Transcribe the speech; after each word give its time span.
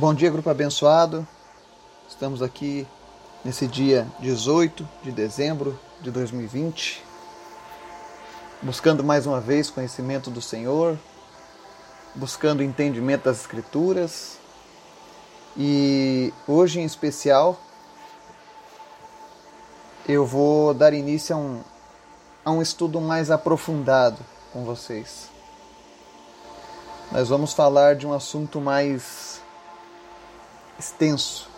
Bom 0.00 0.14
dia, 0.14 0.30
grupo 0.30 0.48
abençoado. 0.48 1.28
Estamos 2.08 2.40
aqui 2.40 2.88
nesse 3.44 3.66
dia 3.66 4.08
18 4.18 4.88
de 5.02 5.12
dezembro 5.12 5.78
de 6.00 6.10
2020, 6.10 7.04
buscando 8.62 9.04
mais 9.04 9.26
uma 9.26 9.42
vez 9.42 9.68
conhecimento 9.68 10.30
do 10.30 10.40
Senhor, 10.40 10.98
buscando 12.14 12.62
entendimento 12.62 13.24
das 13.24 13.40
Escrituras. 13.40 14.38
E 15.54 16.32
hoje 16.48 16.80
em 16.80 16.84
especial 16.86 17.60
eu 20.08 20.24
vou 20.24 20.72
dar 20.72 20.94
início 20.94 21.36
a 21.36 21.38
um, 21.38 21.62
a 22.42 22.50
um 22.52 22.62
estudo 22.62 23.02
mais 23.02 23.30
aprofundado 23.30 24.16
com 24.50 24.64
vocês. 24.64 25.28
Nós 27.12 27.28
vamos 27.28 27.52
falar 27.52 27.96
de 27.96 28.06
um 28.06 28.14
assunto 28.14 28.62
mais 28.62 29.39
extenso 30.80 31.48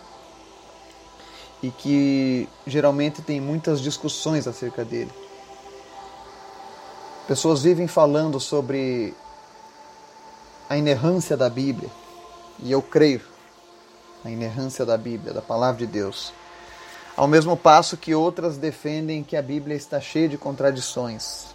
e 1.62 1.70
que 1.70 2.48
geralmente 2.66 3.22
tem 3.22 3.40
muitas 3.40 3.80
discussões 3.80 4.48
acerca 4.48 4.84
dele. 4.84 5.12
Pessoas 7.26 7.62
vivem 7.62 7.86
falando 7.86 8.40
sobre 8.40 9.14
a 10.68 10.76
inerrância 10.76 11.36
da 11.36 11.48
Bíblia, 11.48 11.88
e 12.58 12.72
eu 12.72 12.82
creio 12.82 13.22
na 14.24 14.30
inerrância 14.30 14.84
da 14.84 14.96
Bíblia, 14.96 15.32
da 15.32 15.40
palavra 15.40 15.78
de 15.78 15.86
Deus. 15.86 16.32
Ao 17.16 17.28
mesmo 17.28 17.56
passo 17.56 17.96
que 17.96 18.14
outras 18.14 18.56
defendem 18.56 19.22
que 19.22 19.36
a 19.36 19.42
Bíblia 19.42 19.76
está 19.76 20.00
cheia 20.00 20.28
de 20.28 20.36
contradições. 20.36 21.46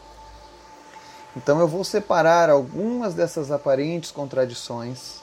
Então 1.36 1.60
eu 1.60 1.68
vou 1.68 1.84
separar 1.84 2.50
algumas 2.50 3.14
dessas 3.14 3.52
aparentes 3.52 4.12
contradições 4.12 5.22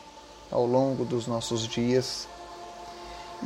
ao 0.51 0.67
longo 0.67 1.05
dos 1.05 1.27
nossos 1.27 1.67
dias 1.67 2.29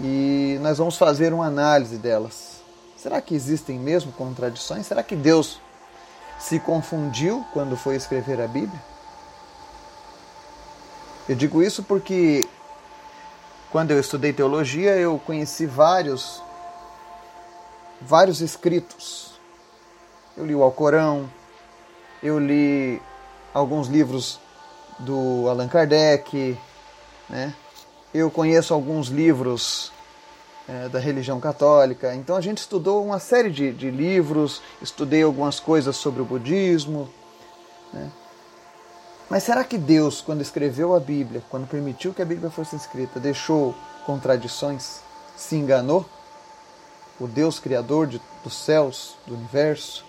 e 0.01 0.59
nós 0.61 0.79
vamos 0.79 0.97
fazer 0.97 1.33
uma 1.33 1.47
análise 1.47 1.97
delas. 1.97 2.59
Será 2.97 3.21
que 3.21 3.35
existem 3.35 3.79
mesmo 3.79 4.13
contradições? 4.13 4.87
Será 4.87 5.03
que 5.03 5.17
Deus 5.17 5.61
se 6.39 6.59
confundiu 6.59 7.45
quando 7.53 7.77
foi 7.77 7.97
escrever 7.97 8.41
a 8.41 8.47
Bíblia? 8.47 8.83
Eu 11.29 11.35
digo 11.37 11.63
isso 11.63 11.83
porque 11.83 12.49
quando 13.71 13.91
eu 13.91 14.01
estudei 14.01 14.33
teologia, 14.33 14.97
eu 14.97 15.19
conheci 15.19 15.67
vários 15.67 16.43
vários 18.01 18.41
escritos. 18.41 19.33
Eu 20.37 20.47
li 20.47 20.55
o 20.55 20.63
Alcorão, 20.63 21.29
eu 22.23 22.39
li 22.39 23.03
alguns 23.53 23.89
livros 23.89 24.41
do 24.99 25.49
Allan 25.49 25.69
Kardec, 25.69 26.59
né? 27.29 27.55
Eu 28.13 28.31
conheço 28.31 28.73
alguns 28.73 29.09
livros 29.09 29.93
é, 30.69 30.89
da 30.89 30.99
religião 30.99 31.41
católica, 31.41 32.15
então 32.15 32.37
a 32.37 32.41
gente 32.41 32.59
estudou 32.59 33.05
uma 33.05 33.19
série 33.19 33.51
de, 33.51 33.73
de 33.73 33.91
livros, 33.91 34.63
estudei 34.83 35.23
algumas 35.23 35.59
coisas 35.61 35.97
sobre 35.97 36.21
o 36.21 36.25
budismo. 36.25 37.09
Né? 37.93 38.11
Mas 39.29 39.43
será 39.43 39.63
que 39.63 39.77
Deus, 39.77 40.21
quando 40.21 40.41
escreveu 40.41 40.95
a 40.95 41.01
Bíblia, 41.01 41.43
quando 41.51 41.69
permitiu 41.69 42.15
que 42.15 42.23
a 42.23 42.25
Bíblia 42.25 42.51
fosse 42.51 42.77
escrita, 42.77 43.21
deixou 43.21 43.75
contradições? 44.07 45.01
Se 45.37 45.55
enganou? 45.57 46.05
O 47.21 47.27
Deus 47.27 47.59
Criador 47.59 48.07
de, 48.07 48.21
dos 48.43 48.55
céus, 48.55 49.17
do 49.27 49.35
universo, 49.35 50.05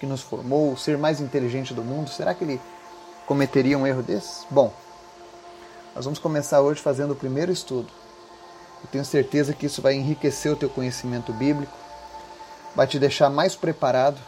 que 0.00 0.06
nos 0.06 0.22
formou, 0.22 0.72
o 0.72 0.76
ser 0.76 0.96
mais 0.96 1.20
inteligente 1.20 1.74
do 1.74 1.82
mundo, 1.82 2.08
será 2.08 2.34
que 2.34 2.44
ele 2.44 2.60
cometeria 3.26 3.78
um 3.78 3.86
erro 3.86 4.02
desses? 4.02 4.46
Bom, 4.50 4.72
nós 5.94 6.04
vamos 6.04 6.18
começar 6.18 6.60
hoje 6.60 6.80
fazendo 6.80 7.12
o 7.12 7.16
primeiro 7.16 7.52
estudo. 7.52 7.88
Eu 8.82 8.88
tenho 8.90 9.04
certeza 9.04 9.52
que 9.52 9.66
isso 9.66 9.82
vai 9.82 9.94
enriquecer 9.94 10.52
o 10.52 10.56
teu 10.56 10.68
conhecimento 10.68 11.32
bíblico, 11.32 11.72
vai 12.74 12.86
te 12.86 12.98
deixar 12.98 13.28
mais 13.28 13.54
preparado 13.54 14.18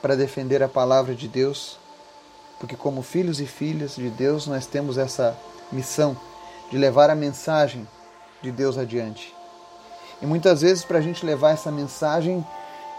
para 0.00 0.14
defender 0.14 0.62
a 0.62 0.68
palavra 0.68 1.14
de 1.14 1.26
Deus, 1.26 1.78
porque 2.60 2.76
como 2.76 3.02
filhos 3.02 3.40
e 3.40 3.46
filhas 3.46 3.96
de 3.96 4.10
Deus, 4.10 4.46
nós 4.46 4.66
temos 4.66 4.98
essa 4.98 5.36
missão 5.70 6.16
de 6.70 6.76
levar 6.76 7.10
a 7.10 7.14
mensagem 7.14 7.88
de 8.42 8.52
Deus 8.52 8.76
adiante. 8.76 9.34
E 10.20 10.26
muitas 10.26 10.60
vezes, 10.60 10.84
para 10.84 10.98
a 10.98 11.02
gente 11.02 11.24
levar 11.24 11.52
essa 11.52 11.70
mensagem, 11.72 12.44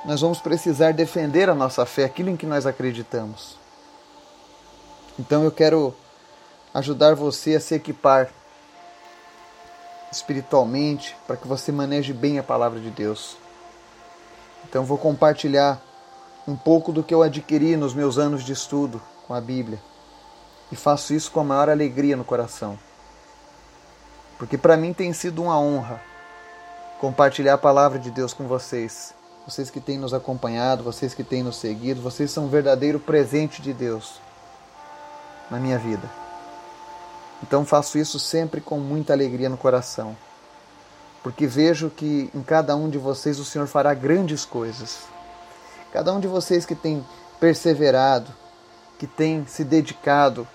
nós 0.06 0.20
vamos 0.20 0.40
precisar 0.40 0.94
defender 0.94 1.50
a 1.50 1.56
nossa 1.56 1.86
fé, 1.86 2.04
aquilo 2.04 2.30
em 2.30 2.36
que 2.36 2.46
nós 2.46 2.66
acreditamos. 2.66 3.58
Então 5.18 5.44
eu 5.44 5.52
quero 5.52 5.96
ajudar 6.74 7.16
você 7.16 7.56
a 7.56 7.60
se 7.60 7.76
equipar 7.76 8.30
espiritualmente 10.12 11.16
para 11.28 11.38
que 11.38 11.48
você 11.48 11.72
maneje 11.72 12.14
bem 12.14 12.40
a 12.40 12.44
palavra 12.44 12.80
de 12.80 12.90
Deus. 12.90 13.38
Então 14.66 14.84
vou 14.84 14.98
compartilhar 14.98 15.82
um 16.48 16.56
pouco 16.56 16.92
do 16.92 17.04
que 17.04 17.14
eu 17.14 17.22
adquiri 17.22 17.76
nos 17.76 17.94
meus 17.94 18.18
anos 18.18 18.44
de 18.44 18.54
estudo 18.54 19.02
com 19.28 19.34
a 19.34 19.42
Bíblia. 19.42 19.80
E 20.72 20.76
faço 20.76 21.14
isso 21.14 21.32
com 21.32 21.40
a 21.40 21.44
maior 21.44 21.70
alegria 21.70 22.16
no 22.16 22.24
coração. 22.24 22.78
Porque 24.38 24.58
para 24.58 24.76
mim 24.76 24.94
tem 24.94 25.14
sido 25.14 25.44
uma 25.44 25.60
honra 25.60 26.02
compartilhar 27.00 27.54
a 27.54 27.58
palavra 27.58 28.00
de 28.00 28.10
Deus 28.10 28.34
com 28.34 28.48
vocês. 28.48 29.14
Vocês 29.46 29.70
que 29.70 29.82
têm 29.82 29.98
nos 29.98 30.14
acompanhado, 30.14 30.84
vocês 30.84 31.14
que 31.14 31.24
têm 31.24 31.44
nos 31.44 31.58
seguido, 31.58 32.02
vocês 32.02 32.32
são 32.32 32.46
um 32.46 32.50
verdadeiro 32.50 33.00
presente 33.00 33.62
de 33.62 33.74
Deus 33.74 34.22
na 35.52 35.60
minha 35.60 35.78
vida. 35.78 36.23
Então 37.44 37.66
faço 37.66 37.98
isso 37.98 38.18
sempre 38.18 38.62
com 38.62 38.80
muita 38.80 39.12
alegria 39.12 39.50
no 39.50 39.58
coração, 39.58 40.16
porque 41.22 41.46
vejo 41.46 41.90
que 41.90 42.32
em 42.34 42.42
cada 42.42 42.74
um 42.74 42.90
de 42.90 42.98
vocês 42.98 43.38
o 43.38 43.44
Senhor 43.44 43.68
fará 43.68 43.94
grandes 43.94 44.46
coisas. 44.46 45.00
Cada 45.92 46.14
um 46.14 46.22
de 46.22 46.28
vocês 46.28 46.66
que 46.66 46.74
tem 46.74 47.06
perseverado, 47.42 48.32
que 48.98 49.06
tem 49.06 49.46
se 49.46 49.66
dedicado 49.66 50.48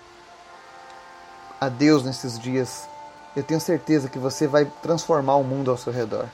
a 1.61 1.69
Deus 1.69 2.05
nesses 2.05 2.39
dias, 2.39 2.89
eu 3.37 3.43
tenho 3.43 3.61
certeza 3.61 4.09
que 4.09 4.19
você 4.19 4.47
vai 4.47 4.65
transformar 4.83 5.37
o 5.37 5.45
mundo 5.45 5.71
ao 5.71 5.77
seu 5.77 5.93
redor. 5.93 6.25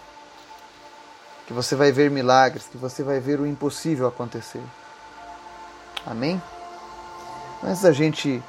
Que 1.49 1.53
você 1.53 1.75
vai 1.75 1.91
ver 1.91 2.13
milagres, 2.13 2.69
que 2.71 2.79
você 2.79 3.03
vai 3.03 3.19
ver 3.19 3.41
o 3.41 3.47
impossível 3.47 4.07
acontecer. 4.07 4.63
Amém? 6.07 6.41
Antes 7.63 7.83
da 7.83 7.93
gente 7.93 8.41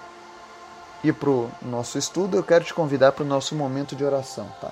ir 1.09 1.13
para 1.13 1.29
o 1.29 1.49
nosso 1.61 1.97
estudo, 1.97 2.37
eu 2.37 2.43
quero 2.43 2.63
te 2.63 2.73
convidar 2.73 3.11
para 3.11 3.23
o 3.23 3.27
nosso 3.27 3.55
momento 3.55 3.95
de 3.95 4.03
oração, 4.03 4.47
tá? 4.59 4.71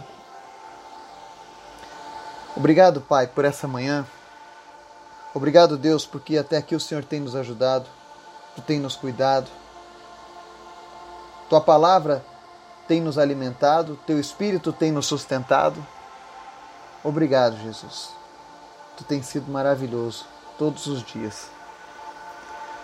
Obrigado, 2.55 3.01
Pai, 3.01 3.27
por 3.27 3.45
essa 3.45 3.67
manhã. 3.67 4.05
Obrigado, 5.33 5.77
Deus, 5.77 6.05
porque 6.05 6.37
até 6.37 6.57
aqui 6.57 6.75
o 6.75 6.79
Senhor 6.79 7.03
tem 7.03 7.19
nos 7.19 7.35
ajudado, 7.35 7.87
Tu 8.55 8.61
tem 8.61 8.79
nos 8.79 8.95
cuidado. 8.95 9.49
Tua 11.49 11.59
palavra 11.59 12.23
tem 12.87 13.01
nos 13.01 13.17
alimentado, 13.17 13.99
Teu 14.05 14.19
Espírito 14.19 14.71
tem 14.71 14.91
nos 14.91 15.07
sustentado. 15.07 15.83
Obrigado, 17.03 17.57
Jesus. 17.57 18.09
Tu 18.95 19.03
tens 19.03 19.25
sido 19.25 19.51
maravilhoso 19.51 20.25
todos 20.57 20.85
os 20.85 21.03
dias. 21.03 21.47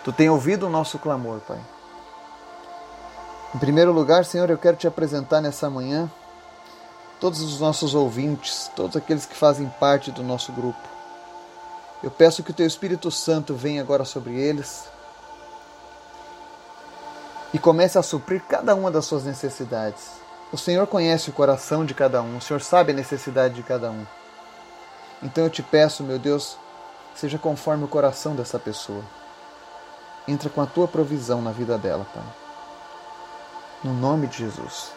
Tu 0.04 0.12
tem 0.12 0.28
ouvido 0.28 0.66
o 0.66 0.70
nosso 0.70 0.98
clamor, 0.98 1.40
Pai. 1.40 1.60
Em 3.52 3.58
primeiro 3.58 3.90
lugar, 3.90 4.24
Senhor, 4.24 4.48
eu 4.48 4.56
quero 4.56 4.76
te 4.76 4.86
apresentar 4.86 5.40
nessa 5.40 5.68
manhã 5.68 6.08
todos 7.18 7.40
os 7.40 7.58
nossos 7.58 7.96
ouvintes, 7.96 8.70
todos 8.76 8.96
aqueles 8.96 9.26
que 9.26 9.34
fazem 9.34 9.68
parte 9.80 10.12
do 10.12 10.22
nosso 10.22 10.52
grupo. 10.52 10.78
Eu 12.00 12.12
peço 12.12 12.44
que 12.44 12.52
o 12.52 12.54
Teu 12.54 12.66
Espírito 12.66 13.10
Santo 13.10 13.52
venha 13.54 13.82
agora 13.82 14.04
sobre 14.04 14.38
eles 14.38 14.84
e 17.52 17.58
comece 17.58 17.98
a 17.98 18.04
suprir 18.04 18.40
cada 18.48 18.72
uma 18.72 18.88
das 18.88 19.06
suas 19.06 19.24
necessidades. 19.24 20.12
O 20.52 20.56
Senhor 20.56 20.86
conhece 20.86 21.28
o 21.28 21.32
coração 21.32 21.84
de 21.84 21.92
cada 21.92 22.22
um, 22.22 22.36
o 22.36 22.40
Senhor 22.40 22.60
sabe 22.60 22.92
a 22.92 22.96
necessidade 22.96 23.54
de 23.54 23.64
cada 23.64 23.90
um. 23.90 24.06
Então 25.20 25.42
eu 25.42 25.50
te 25.50 25.62
peço, 25.62 26.04
meu 26.04 26.20
Deus, 26.20 26.56
seja 27.16 27.36
conforme 27.36 27.82
o 27.84 27.88
coração 27.88 28.36
dessa 28.36 28.60
pessoa. 28.60 29.02
Entra 30.28 30.48
com 30.48 30.60
a 30.60 30.66
tua 30.66 30.86
provisão 30.86 31.42
na 31.42 31.50
vida 31.50 31.76
dela, 31.76 32.06
Pai 32.14 32.49
no 33.82 33.94
nome 33.94 34.26
de 34.26 34.38
Jesus. 34.38 34.92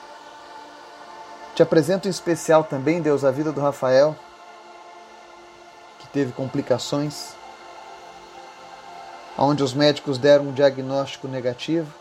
Te 1.56 1.62
apresento 1.62 2.08
em 2.08 2.12
especial 2.12 2.64
também, 2.64 3.02
Deus, 3.02 3.24
a 3.24 3.32
vida 3.32 3.52
do 3.52 3.62
Rafael, 3.62 4.16
que 6.00 6.08
teve 6.08 6.32
complicações, 6.32 7.34
onde 9.38 9.64
os 9.64 9.74
médicos 9.74 10.18
deram 10.18 10.46
um 10.46 10.54
diagnóstico 10.54 11.28
negativo. 11.28 11.94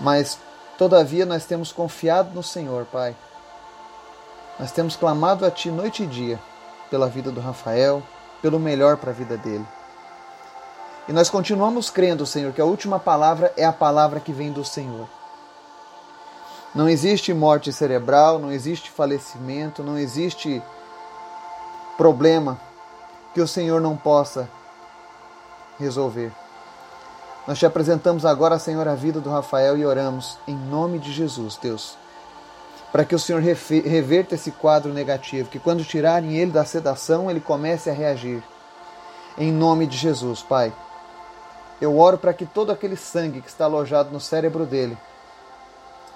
Mas, 0.00 0.38
todavia, 0.76 1.24
nós 1.24 1.46
temos 1.46 1.72
confiado 1.72 2.30
no 2.34 2.42
Senhor, 2.42 2.84
Pai. 2.86 3.16
Nós 4.58 4.70
temos 4.70 4.94
clamado 4.94 5.46
a 5.46 5.50
Ti 5.50 5.70
noite 5.70 6.02
e 6.02 6.06
dia 6.06 6.38
pela 6.90 7.08
vida 7.08 7.30
do 7.30 7.40
Rafael, 7.40 8.02
pelo 8.42 8.58
melhor 8.58 8.98
para 8.98 9.10
a 9.10 9.14
vida 9.14 9.36
dele. 9.36 9.66
E 11.06 11.12
nós 11.12 11.28
continuamos 11.28 11.90
crendo, 11.90 12.24
Senhor, 12.24 12.52
que 12.52 12.60
a 12.60 12.64
última 12.64 12.98
palavra 12.98 13.52
é 13.56 13.64
a 13.64 13.72
palavra 13.72 14.20
que 14.20 14.32
vem 14.32 14.50
do 14.50 14.64
Senhor. 14.64 15.06
Não 16.74 16.88
existe 16.88 17.32
morte 17.32 17.72
cerebral, 17.72 18.38
não 18.38 18.50
existe 18.50 18.90
falecimento, 18.90 19.82
não 19.82 19.98
existe 19.98 20.62
problema 21.96 22.58
que 23.32 23.40
o 23.40 23.46
Senhor 23.46 23.80
não 23.80 23.96
possa 23.96 24.48
resolver. 25.78 26.32
Nós 27.46 27.58
te 27.58 27.66
apresentamos 27.66 28.24
agora, 28.24 28.58
Senhor, 28.58 28.88
a 28.88 28.94
vida 28.94 29.20
do 29.20 29.30
Rafael 29.30 29.76
e 29.76 29.84
oramos 29.84 30.38
em 30.48 30.56
nome 30.56 30.98
de 30.98 31.12
Jesus, 31.12 31.58
Deus, 31.60 31.98
para 32.90 33.04
que 33.04 33.14
o 33.14 33.18
Senhor 33.18 33.42
reverta 33.42 34.34
esse 34.34 34.50
quadro 34.50 34.92
negativo, 34.92 35.50
que 35.50 35.58
quando 35.58 35.84
tirarem 35.84 36.36
ele 36.36 36.50
da 36.50 36.64
sedação, 36.64 37.30
ele 37.30 37.40
comece 37.40 37.90
a 37.90 37.92
reagir. 37.92 38.42
Em 39.36 39.52
nome 39.52 39.86
de 39.86 39.96
Jesus, 39.96 40.42
Pai. 40.42 40.72
Eu 41.80 41.98
oro 41.98 42.18
para 42.18 42.32
que 42.32 42.46
todo 42.46 42.70
aquele 42.70 42.96
sangue 42.96 43.40
que 43.40 43.48
está 43.48 43.64
alojado 43.64 44.10
no 44.10 44.20
cérebro 44.20 44.64
dele 44.64 44.96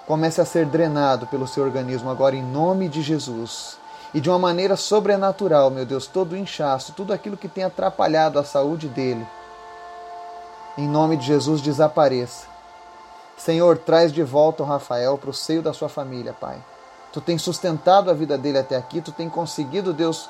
comece 0.07 0.41
a 0.41 0.45
ser 0.45 0.65
drenado 0.65 1.27
pelo 1.27 1.47
seu 1.47 1.63
organismo 1.63 2.09
agora 2.09 2.35
em 2.35 2.43
nome 2.43 2.89
de 2.89 3.01
Jesus. 3.01 3.77
E 4.11 4.19
de 4.19 4.27
uma 4.27 4.39
maneira 4.39 4.75
sobrenatural, 4.75 5.69
meu 5.69 5.85
Deus, 5.85 6.07
todo 6.07 6.31
o 6.31 6.37
inchaço, 6.37 6.93
tudo 6.93 7.13
aquilo 7.13 7.37
que 7.37 7.47
tem 7.47 7.63
atrapalhado 7.63 8.39
a 8.39 8.43
saúde 8.43 8.87
dele, 8.87 9.23
em 10.75 10.87
nome 10.87 11.15
de 11.15 11.27
Jesus, 11.27 11.61
desapareça. 11.61 12.47
Senhor, 13.37 13.77
traz 13.77 14.11
de 14.11 14.23
volta 14.23 14.63
o 14.63 14.65
Rafael 14.65 15.17
para 15.17 15.29
o 15.29 15.33
seio 15.33 15.61
da 15.61 15.73
sua 15.73 15.87
família, 15.87 16.33
Pai. 16.33 16.57
Tu 17.13 17.21
tens 17.21 17.41
sustentado 17.41 18.09
a 18.09 18.13
vida 18.13 18.37
dele 18.37 18.57
até 18.57 18.75
aqui, 18.75 19.01
tu 19.01 19.11
tens 19.11 19.31
conseguido, 19.31 19.93
Deus, 19.93 20.27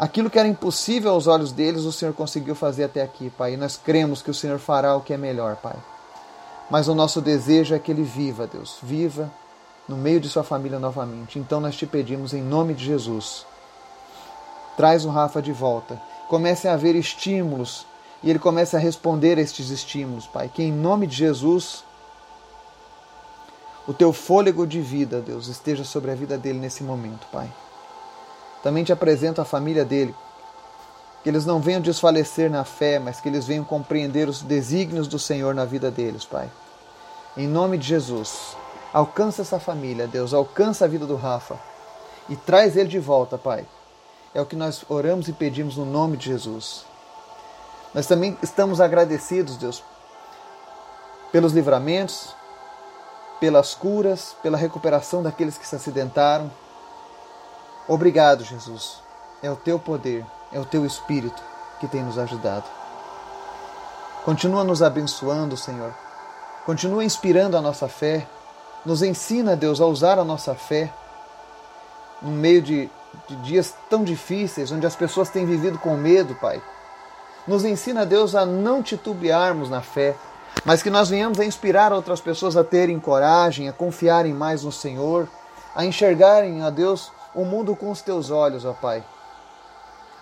aquilo 0.00 0.30
que 0.30 0.38
era 0.38 0.48
impossível 0.48 1.12
aos 1.12 1.26
olhos 1.26 1.52
deles, 1.52 1.84
o 1.84 1.92
Senhor 1.92 2.14
conseguiu 2.14 2.54
fazer 2.54 2.84
até 2.84 3.02
aqui, 3.02 3.28
Pai. 3.28 3.52
E 3.52 3.56
nós 3.58 3.76
cremos 3.76 4.22
que 4.22 4.30
o 4.30 4.34
Senhor 4.34 4.58
fará 4.58 4.96
o 4.96 5.02
que 5.02 5.12
é 5.12 5.16
melhor, 5.18 5.56
Pai. 5.56 5.76
Mas 6.70 6.88
o 6.88 6.94
nosso 6.94 7.20
desejo 7.20 7.74
é 7.74 7.78
que 7.78 7.92
ele 7.92 8.02
viva, 8.02 8.46
Deus, 8.46 8.78
viva 8.82 9.30
no 9.86 9.96
meio 9.96 10.18
de 10.18 10.28
sua 10.28 10.42
família 10.42 10.78
novamente. 10.78 11.38
Então 11.38 11.60
nós 11.60 11.76
te 11.76 11.84
pedimos 11.84 12.32
em 12.32 12.40
nome 12.40 12.72
de 12.72 12.82
Jesus. 12.82 13.44
Traz 14.74 15.04
o 15.04 15.10
Rafa 15.10 15.42
de 15.42 15.52
volta. 15.52 16.00
Comecem 16.28 16.70
a 16.70 16.74
haver 16.74 16.94
estímulos 16.94 17.84
e 18.22 18.30
ele 18.30 18.38
começa 18.38 18.78
a 18.78 18.80
responder 18.80 19.36
a 19.36 19.42
estes 19.42 19.68
estímulos, 19.68 20.26
Pai. 20.26 20.48
Que 20.48 20.62
em 20.62 20.72
nome 20.72 21.06
de 21.06 21.16
Jesus, 21.16 21.84
o 23.86 23.92
teu 23.92 24.14
fôlego 24.14 24.66
de 24.66 24.80
vida, 24.80 25.20
Deus, 25.20 25.48
esteja 25.48 25.84
sobre 25.84 26.10
a 26.10 26.14
vida 26.14 26.38
dele 26.38 26.58
nesse 26.58 26.82
momento, 26.82 27.26
Pai. 27.30 27.52
Também 28.62 28.84
te 28.84 28.92
apresento 28.92 29.40
a 29.40 29.44
família 29.44 29.84
dele. 29.84 30.14
Que 31.22 31.28
eles 31.28 31.44
não 31.44 31.60
venham 31.60 31.80
desfalecer 31.80 32.50
na 32.50 32.64
fé, 32.64 32.98
mas 32.98 33.20
que 33.20 33.28
eles 33.28 33.46
venham 33.46 33.64
compreender 33.64 34.28
os 34.28 34.42
desígnios 34.42 35.06
do 35.06 35.18
Senhor 35.18 35.54
na 35.54 35.64
vida 35.64 35.90
deles, 35.90 36.24
Pai. 36.24 36.50
Em 37.36 37.46
nome 37.46 37.78
de 37.78 37.86
Jesus, 37.86 38.56
alcança 38.92 39.42
essa 39.42 39.60
família, 39.60 40.06
Deus, 40.06 40.34
alcança 40.34 40.84
a 40.84 40.88
vida 40.88 41.06
do 41.06 41.16
Rafa 41.16 41.58
e 42.28 42.36
traz 42.36 42.76
ele 42.76 42.88
de 42.88 42.98
volta, 42.98 43.36
Pai. 43.36 43.66
É 44.34 44.40
o 44.40 44.46
que 44.46 44.56
nós 44.56 44.84
oramos 44.88 45.28
e 45.28 45.32
pedimos 45.32 45.76
no 45.76 45.84
nome 45.84 46.16
de 46.16 46.26
Jesus. 46.26 46.84
Nós 47.92 48.06
também 48.06 48.38
estamos 48.42 48.80
agradecidos, 48.80 49.56
Deus, 49.56 49.82
pelos 51.32 51.52
livramentos, 51.52 52.34
pelas 53.40 53.74
curas, 53.74 54.36
pela 54.42 54.56
recuperação 54.56 55.22
daqueles 55.22 55.58
que 55.58 55.66
se 55.66 55.74
acidentaram. 55.74 56.50
Obrigado, 57.92 58.44
Jesus. 58.44 59.02
É 59.42 59.50
o 59.50 59.56
teu 59.56 59.78
poder, 59.78 60.24
é 60.52 60.60
o 60.60 60.64
teu 60.64 60.86
espírito 60.86 61.42
que 61.80 61.88
tem 61.88 62.02
nos 62.02 62.18
ajudado. 62.18 62.64
Continua 64.24 64.62
nos 64.62 64.82
abençoando, 64.82 65.56
Senhor. 65.56 65.92
Continua 66.64 67.04
inspirando 67.04 67.56
a 67.56 67.60
nossa 67.60 67.88
fé. 67.88 68.26
Nos 68.86 69.02
ensina, 69.02 69.56
Deus, 69.56 69.80
a 69.80 69.86
usar 69.86 70.18
a 70.18 70.24
nossa 70.24 70.54
fé 70.54 70.92
no 72.22 72.30
meio 72.30 72.62
de, 72.62 72.90
de 73.26 73.36
dias 73.36 73.74
tão 73.88 74.04
difíceis, 74.04 74.70
onde 74.70 74.86
as 74.86 74.94
pessoas 74.94 75.30
têm 75.30 75.44
vivido 75.44 75.78
com 75.78 75.96
medo, 75.96 76.34
Pai 76.36 76.62
nos 77.46 77.64
ensina, 77.64 78.06
Deus, 78.06 78.34
a 78.34 78.44
não 78.44 78.82
titubearmos 78.82 79.70
na 79.70 79.80
fé, 79.80 80.14
mas 80.64 80.82
que 80.82 80.90
nós 80.90 81.08
venhamos 81.08 81.40
a 81.40 81.44
inspirar 81.44 81.92
outras 81.92 82.20
pessoas 82.20 82.56
a 82.56 82.64
terem 82.64 82.98
coragem, 83.00 83.68
a 83.68 83.72
confiarem 83.72 84.32
mais 84.32 84.62
no 84.62 84.72
Senhor, 84.72 85.28
a 85.74 85.84
enxergarem, 85.84 86.62
a 86.62 86.70
Deus, 86.70 87.10
o 87.34 87.44
mundo 87.44 87.76
com 87.76 87.90
os 87.90 88.02
teus 88.02 88.30
olhos, 88.30 88.64
ó 88.64 88.72
Pai. 88.72 89.04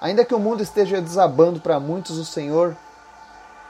Ainda 0.00 0.24
que 0.24 0.34
o 0.34 0.38
mundo 0.38 0.62
esteja 0.62 1.00
desabando 1.00 1.60
para 1.60 1.80
muitos, 1.80 2.18
o 2.18 2.24
Senhor 2.24 2.76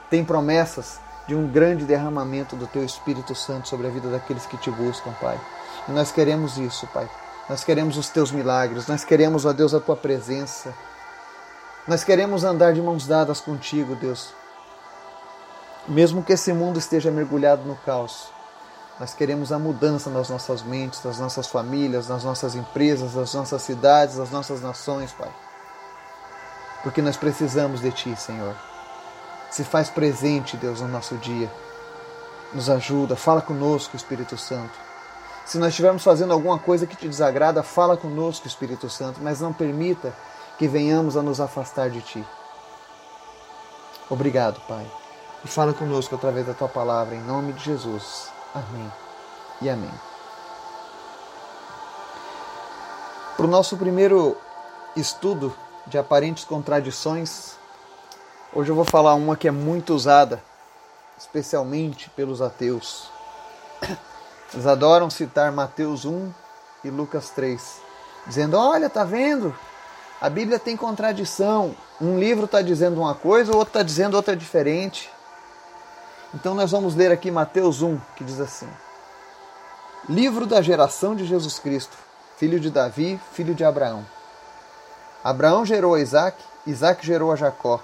tem 0.09 0.23
promessas 0.23 0.99
de 1.27 1.35
um 1.35 1.47
grande 1.47 1.85
derramamento 1.85 2.55
do 2.55 2.67
Teu 2.67 2.83
Espírito 2.83 3.33
Santo 3.35 3.67
sobre 3.67 3.87
a 3.87 3.89
vida 3.89 4.09
daqueles 4.09 4.45
que 4.45 4.57
te 4.57 4.69
buscam, 4.69 5.11
Pai. 5.21 5.39
E 5.87 5.91
nós 5.91 6.11
queremos 6.11 6.57
isso, 6.57 6.87
Pai. 6.87 7.09
Nós 7.47 7.63
queremos 7.63 7.97
os 7.97 8.09
Teus 8.09 8.31
milagres, 8.31 8.87
nós 8.87 9.03
queremos, 9.03 9.45
ó 9.45 9.53
Deus, 9.53 9.73
a 9.73 9.79
Tua 9.79 9.95
presença. 9.95 10.73
Nós 11.87 12.03
queremos 12.03 12.43
andar 12.43 12.73
de 12.73 12.81
mãos 12.81 13.07
dadas 13.07 13.41
contigo, 13.41 13.95
Deus. 13.95 14.33
Mesmo 15.87 16.23
que 16.23 16.33
esse 16.33 16.53
mundo 16.53 16.77
esteja 16.77 17.09
mergulhado 17.09 17.63
no 17.63 17.75
caos, 17.75 18.31
nós 18.99 19.13
queremos 19.13 19.53
a 19.53 19.57
mudança 19.57 20.09
nas 20.09 20.29
nossas 20.29 20.61
mentes, 20.61 21.01
nas 21.05 21.19
nossas 21.19 21.47
famílias, 21.47 22.09
nas 22.09 22.25
nossas 22.25 22.53
empresas, 22.53 23.15
nas 23.15 23.33
nossas 23.33 23.61
cidades, 23.61 24.17
nas 24.17 24.29
nossas 24.29 24.61
nações, 24.61 25.13
Pai. 25.13 25.31
Porque 26.83 27.01
nós 27.01 27.15
precisamos 27.15 27.79
de 27.79 27.91
Ti, 27.91 28.13
Senhor. 28.17 28.53
Se 29.49 29.63
faz 29.63 29.89
presente, 29.89 30.57
Deus, 30.57 30.81
no 30.81 30.87
nosso 30.89 31.15
dia. 31.15 31.49
Nos 32.53 32.69
ajuda, 32.69 33.15
fala 33.15 33.41
conosco, 33.41 33.95
Espírito 33.95 34.37
Santo. 34.37 34.77
Se 35.45 35.57
nós 35.57 35.69
estivermos 35.69 36.03
fazendo 36.03 36.33
alguma 36.33 36.59
coisa 36.59 36.85
que 36.85 36.95
te 36.95 37.07
desagrada, 37.07 37.63
fala 37.63 37.95
conosco, 37.95 38.47
Espírito 38.47 38.89
Santo, 38.89 39.21
mas 39.21 39.39
não 39.39 39.53
permita 39.53 40.13
que 40.57 40.67
venhamos 40.67 41.15
a 41.15 41.21
nos 41.21 41.39
afastar 41.39 41.89
de 41.89 42.01
Ti. 42.01 42.25
Obrigado, 44.09 44.59
Pai. 44.67 44.85
E 45.43 45.47
fala 45.47 45.73
conosco 45.73 46.15
através 46.15 46.45
da 46.45 46.53
Tua 46.53 46.67
palavra, 46.67 47.15
em 47.15 47.21
nome 47.21 47.53
de 47.53 47.63
Jesus. 47.63 48.38
Amém 48.53 48.91
e 49.61 49.69
amém. 49.69 49.91
Para 53.37 53.45
o 53.45 53.49
nosso 53.49 53.77
primeiro 53.77 54.35
estudo 54.95 55.55
de 55.85 55.97
aparentes 55.97 56.43
contradições, 56.45 57.53
hoje 58.53 58.71
eu 58.71 58.75
vou 58.75 58.85
falar 58.85 59.13
uma 59.13 59.37
que 59.37 59.47
é 59.47 59.51
muito 59.51 59.93
usada, 59.93 60.43
especialmente 61.17 62.09
pelos 62.09 62.41
ateus. 62.41 63.09
Eles 64.51 64.65
adoram 64.65 65.09
citar 65.09 65.51
Mateus 65.51 66.03
1 66.03 66.33
e 66.83 66.89
Lucas 66.89 67.29
3, 67.29 67.81
dizendo: 68.25 68.57
Olha, 68.57 68.89
tá 68.89 69.03
vendo? 69.03 69.55
A 70.19 70.29
Bíblia 70.29 70.57
tem 70.57 70.75
contradição. 70.75 71.75
Um 72.01 72.17
livro 72.17 72.45
está 72.45 72.61
dizendo 72.61 72.99
uma 72.99 73.13
coisa, 73.13 73.53
o 73.53 73.57
outro 73.57 73.69
está 73.69 73.83
dizendo 73.83 74.15
outra 74.15 74.35
diferente. 74.35 75.09
Então 76.33 76.53
nós 76.53 76.71
vamos 76.71 76.95
ler 76.95 77.11
aqui 77.11 77.31
Mateus 77.31 77.81
1, 77.81 77.99
que 78.15 78.23
diz 78.23 78.39
assim: 78.39 78.69
Livro 80.07 80.45
da 80.45 80.61
geração 80.61 81.15
de 81.15 81.25
Jesus 81.25 81.59
Cristo, 81.59 81.97
filho 82.37 82.59
de 82.59 82.69
Davi, 82.69 83.19
filho 83.33 83.55
de 83.55 83.63
Abraão. 83.63 84.05
Abraão 85.23 85.65
gerou 85.65 85.95
a 85.95 85.99
Isaac, 85.99 86.37
Isaac 86.65 87.05
gerou 87.05 87.31
a 87.31 87.35
Jacó. 87.35 87.79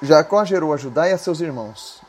Jacó 0.00 0.44
gerou 0.44 0.72
a 0.72 0.76
Judá 0.76 1.08
e 1.08 1.12
a 1.12 1.18
seus 1.18 1.40
irmãos. 1.40 2.00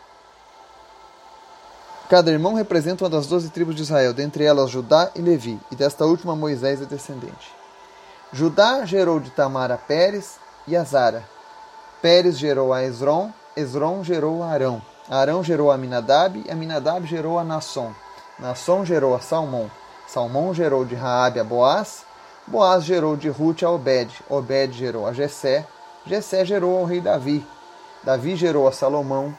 Cada 2.10 2.32
irmão 2.32 2.54
representa 2.54 3.04
uma 3.04 3.10
das 3.10 3.28
doze 3.28 3.50
tribos 3.50 3.76
de 3.76 3.82
Israel, 3.82 4.14
dentre 4.14 4.44
elas 4.44 4.70
Judá 4.70 5.10
e 5.16 5.22
Levi, 5.22 5.60
e 5.72 5.76
desta 5.76 6.06
última 6.06 6.36
Moisés 6.36 6.82
é 6.82 6.86
descendente. 6.86 7.52
Judá 8.32 8.86
gerou 8.86 9.20
de 9.20 9.32
Tamar 9.32 9.72
a 9.72 9.78
Pérez 9.78 10.38
e 10.68 10.76
a 10.76 10.84
Zara. 10.84 11.24
Pérez 12.02 12.38
gerou 12.38 12.74
a 12.74 12.84
Esron, 12.84 13.32
Esron 13.56 14.04
gerou 14.04 14.44
a 14.44 14.48
Arão. 14.48 14.82
Arão 15.10 15.44
gerou 15.44 15.72
a 15.72 15.78
Minadab, 15.78 16.44
e 16.46 16.52
Aminadab 16.52 17.06
gerou 17.06 17.38
a 17.38 17.44
Nasson. 17.44 17.94
Nasson 18.40 18.86
gerou 18.86 19.16
a 19.16 19.20
Salmão. 19.20 19.70
Salmão 20.08 20.54
gerou 20.54 20.86
de 20.86 20.96
Raabe 20.96 21.40
a 21.40 21.44
Boaz. 21.44 22.04
Boaz 22.48 22.84
gerou 22.84 23.16
de 23.16 23.30
Ruth 23.30 23.64
a 23.64 23.70
Obed. 23.70 24.12
Obed 24.30 24.74
gerou 24.74 25.08
a 25.08 25.14
Jessé. 25.14 25.66
Jessé 26.06 26.46
gerou 26.46 26.78
ao 26.78 26.86
rei 26.86 27.02
Davi. 27.02 27.46
Davi 28.04 28.36
gerou 28.36 28.68
a 28.68 28.72
Salomão, 28.72 29.34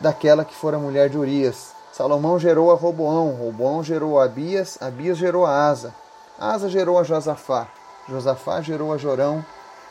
daquela 0.00 0.44
que 0.44 0.54
fora 0.54 0.78
mulher 0.78 1.08
de 1.08 1.16
Urias. 1.16 1.72
Salomão 1.92 2.38
gerou 2.38 2.72
a 2.72 2.74
Roboão. 2.74 3.36
Roboão 3.36 3.84
gerou 3.84 4.18
a 4.18 4.24
Abias. 4.24 4.76
Abias 4.80 5.16
gerou 5.16 5.46
a 5.46 5.68
Asa. 5.68 5.94
Asa 6.38 6.68
gerou 6.68 6.96
a 7.00 7.02
Josafá, 7.02 7.66
Josafá 8.08 8.60
gerou 8.60 8.92
a 8.92 8.96
Jorão, 8.96 9.44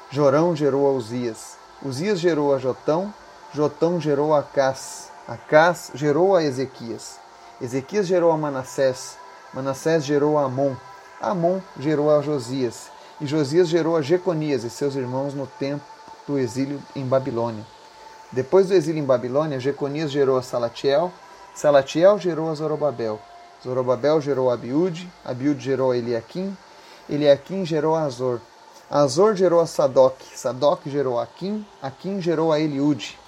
Jorão 0.10 0.56
gerou 0.56 0.88
a 0.88 0.92
Uzias, 0.92 1.57
Uzias 1.84 2.20
gerou 2.20 2.56
a 2.56 2.58
Jotão, 2.58 3.14
Jotão 3.54 4.02
gerou 4.02 4.34
a 4.34 4.40
Acás, 4.40 5.12
Acás 5.28 5.92
gerou 5.94 6.36
a 6.36 6.44
Ezequias, 6.44 7.20
Ezequias 7.62 8.08
gerou 8.08 8.32
a 8.32 8.38
Manassés, 8.38 9.16
Manassés 9.54 10.04
gerou 10.04 10.40
a 10.40 10.46
Amon, 10.46 10.76
Amon 11.22 11.62
gerou 11.80 12.10
a 12.10 12.22
Josias, 12.24 12.90
e 13.22 13.28
Josias 13.28 13.68
gerou 13.68 13.96
a 13.96 14.02
Jeconias 14.02 14.64
e 14.64 14.72
seus 14.72 14.96
irmãos 14.96 15.36
no 15.36 15.46
tempo 15.46 15.84
do 16.28 16.40
exílio 16.40 16.82
em 16.96 17.06
Babilônia. 17.06 17.64
Depois 18.32 18.68
do 18.68 18.74
exílio 18.74 19.02
em 19.02 19.06
Babilônia, 19.06 19.60
Jeconias 19.60 20.12
gerou 20.12 20.38
a 20.38 20.42
Salatiel, 20.42 21.12
Salatiel 21.54 22.18
gerou 22.18 22.50
a 22.50 22.56
Zorobabel. 22.56 23.20
Zorobabel 23.64 24.20
gerou 24.20 24.50
a 24.50 24.56
Abiúde, 24.56 25.08
Abiúde 25.24 25.64
gerou 25.64 25.92
a 25.92 25.98
Eliakim, 25.98 26.58
Eliakim 27.08 27.64
gerou 27.64 27.96
a 27.96 28.02
Azor. 28.02 28.42
Azor 28.90 29.36
gerou 29.36 29.60
a 29.60 29.66
Sadoc, 29.66 30.16
Sadoc 30.34 30.82
gerou 30.86 31.20
a 31.20 31.24
Aquim, 31.24 31.66
Aquim 31.82 32.22
gerou 32.22 32.54
a 32.54 32.60
Eliúde. 32.60 33.20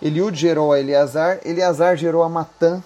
Eliúde 0.00 0.40
gerou 0.40 0.72
a 0.72 0.80
Eleazar, 0.80 1.40
Eleazar 1.44 1.94
gerou 1.96 2.22
a 2.22 2.28
Matã, 2.28 2.82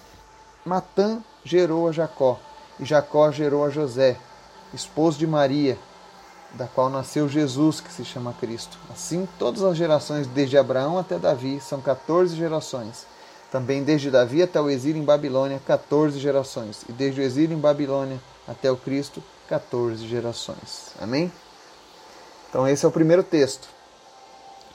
Matã 0.65 1.23
gerou 1.43 1.87
a 1.87 1.93
Jacó, 1.93 2.37
e 2.77 2.83
Jacó 2.83 3.31
gerou 3.31 3.63
a 3.63 3.69
José, 3.69 4.17
esposo 4.73 5.17
de 5.17 5.25
Maria, 5.25 5.77
da 6.53 6.67
qual 6.67 6.89
nasceu 6.89 7.29
Jesus, 7.29 7.79
que 7.79 7.91
se 7.91 8.03
chama 8.03 8.33
Cristo. 8.33 8.77
Assim, 8.91 9.27
todas 9.37 9.63
as 9.63 9.77
gerações, 9.77 10.27
desde 10.27 10.57
Abraão 10.57 10.97
até 10.97 11.17
Davi, 11.17 11.61
são 11.61 11.79
14 11.79 12.35
gerações. 12.35 13.05
Também 13.49 13.83
desde 13.83 14.11
Davi 14.11 14.43
até 14.43 14.59
o 14.59 14.69
exílio 14.69 15.01
em 15.01 15.05
Babilônia, 15.05 15.61
14 15.65 16.19
gerações. 16.19 16.83
E 16.87 16.91
desde 16.91 17.21
o 17.21 17.23
exílio 17.23 17.55
em 17.55 17.59
Babilônia 17.59 18.19
até 18.47 18.69
o 18.69 18.77
Cristo, 18.77 19.23
14 19.49 20.07
gerações. 20.07 20.93
Amém? 21.01 21.31
Então 22.49 22.67
esse 22.67 22.85
é 22.85 22.87
o 22.87 22.91
primeiro 22.91 23.23
texto. 23.23 23.67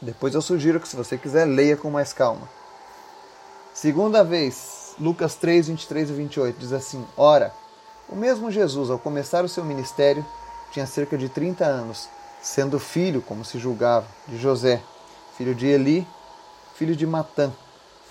Depois 0.03 0.35
eu 0.35 0.43
sugiro 0.43 0.81
que, 0.81 0.89
se 0.89 0.97
você 0.97 1.17
quiser, 1.17 1.45
leia 1.45 1.77
com 1.77 1.91
mais 1.91 2.13
calma. 2.13 2.49
Segunda 3.73 4.25
vez, 4.25 4.95
Lucas 4.99 5.37
3, 5.37 5.69
23 5.69 6.11
e 6.11 6.13
28 6.13 6.59
diz 6.59 6.73
assim: 6.73 7.07
Ora, 7.17 7.55
o 8.09 8.17
mesmo 8.17 8.51
Jesus, 8.51 8.91
ao 8.91 8.99
começar 8.99 9.45
o 9.45 9.49
seu 9.49 9.65
ministério, 9.65 10.27
tinha 10.73 10.87
cerca 10.87 11.17
de 11.17 11.29
30 11.29 11.65
anos, 11.65 12.09
sendo 12.43 12.81
filho, 12.81 13.23
como 13.23 13.45
se 13.45 13.59
julgava, 13.61 14.07
de 14.27 14.37
José, 14.37 14.83
filho 15.39 15.55
de 15.55 15.67
Eli, 15.69 16.07
filho 16.75 16.97
de 16.97 17.07
Matã, 17.07 17.53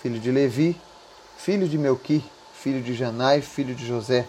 filho 0.02 0.20
de 0.20 0.32
Levi, 0.32 0.80
filho 1.38 1.68
de 1.68 1.78
Melqui, 1.78 2.24
filho 2.54 2.82
de 2.82 2.94
Janai, 2.94 3.42
filho 3.42 3.76
de 3.76 3.86
José, 3.86 4.26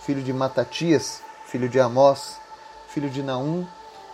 filho 0.00 0.22
de 0.22 0.32
Matatias, 0.32 1.22
filho 1.50 1.66
de 1.66 1.80
Amós, 1.80 2.38
filho 2.88 3.08
de 3.08 3.22
Naum, 3.22 3.66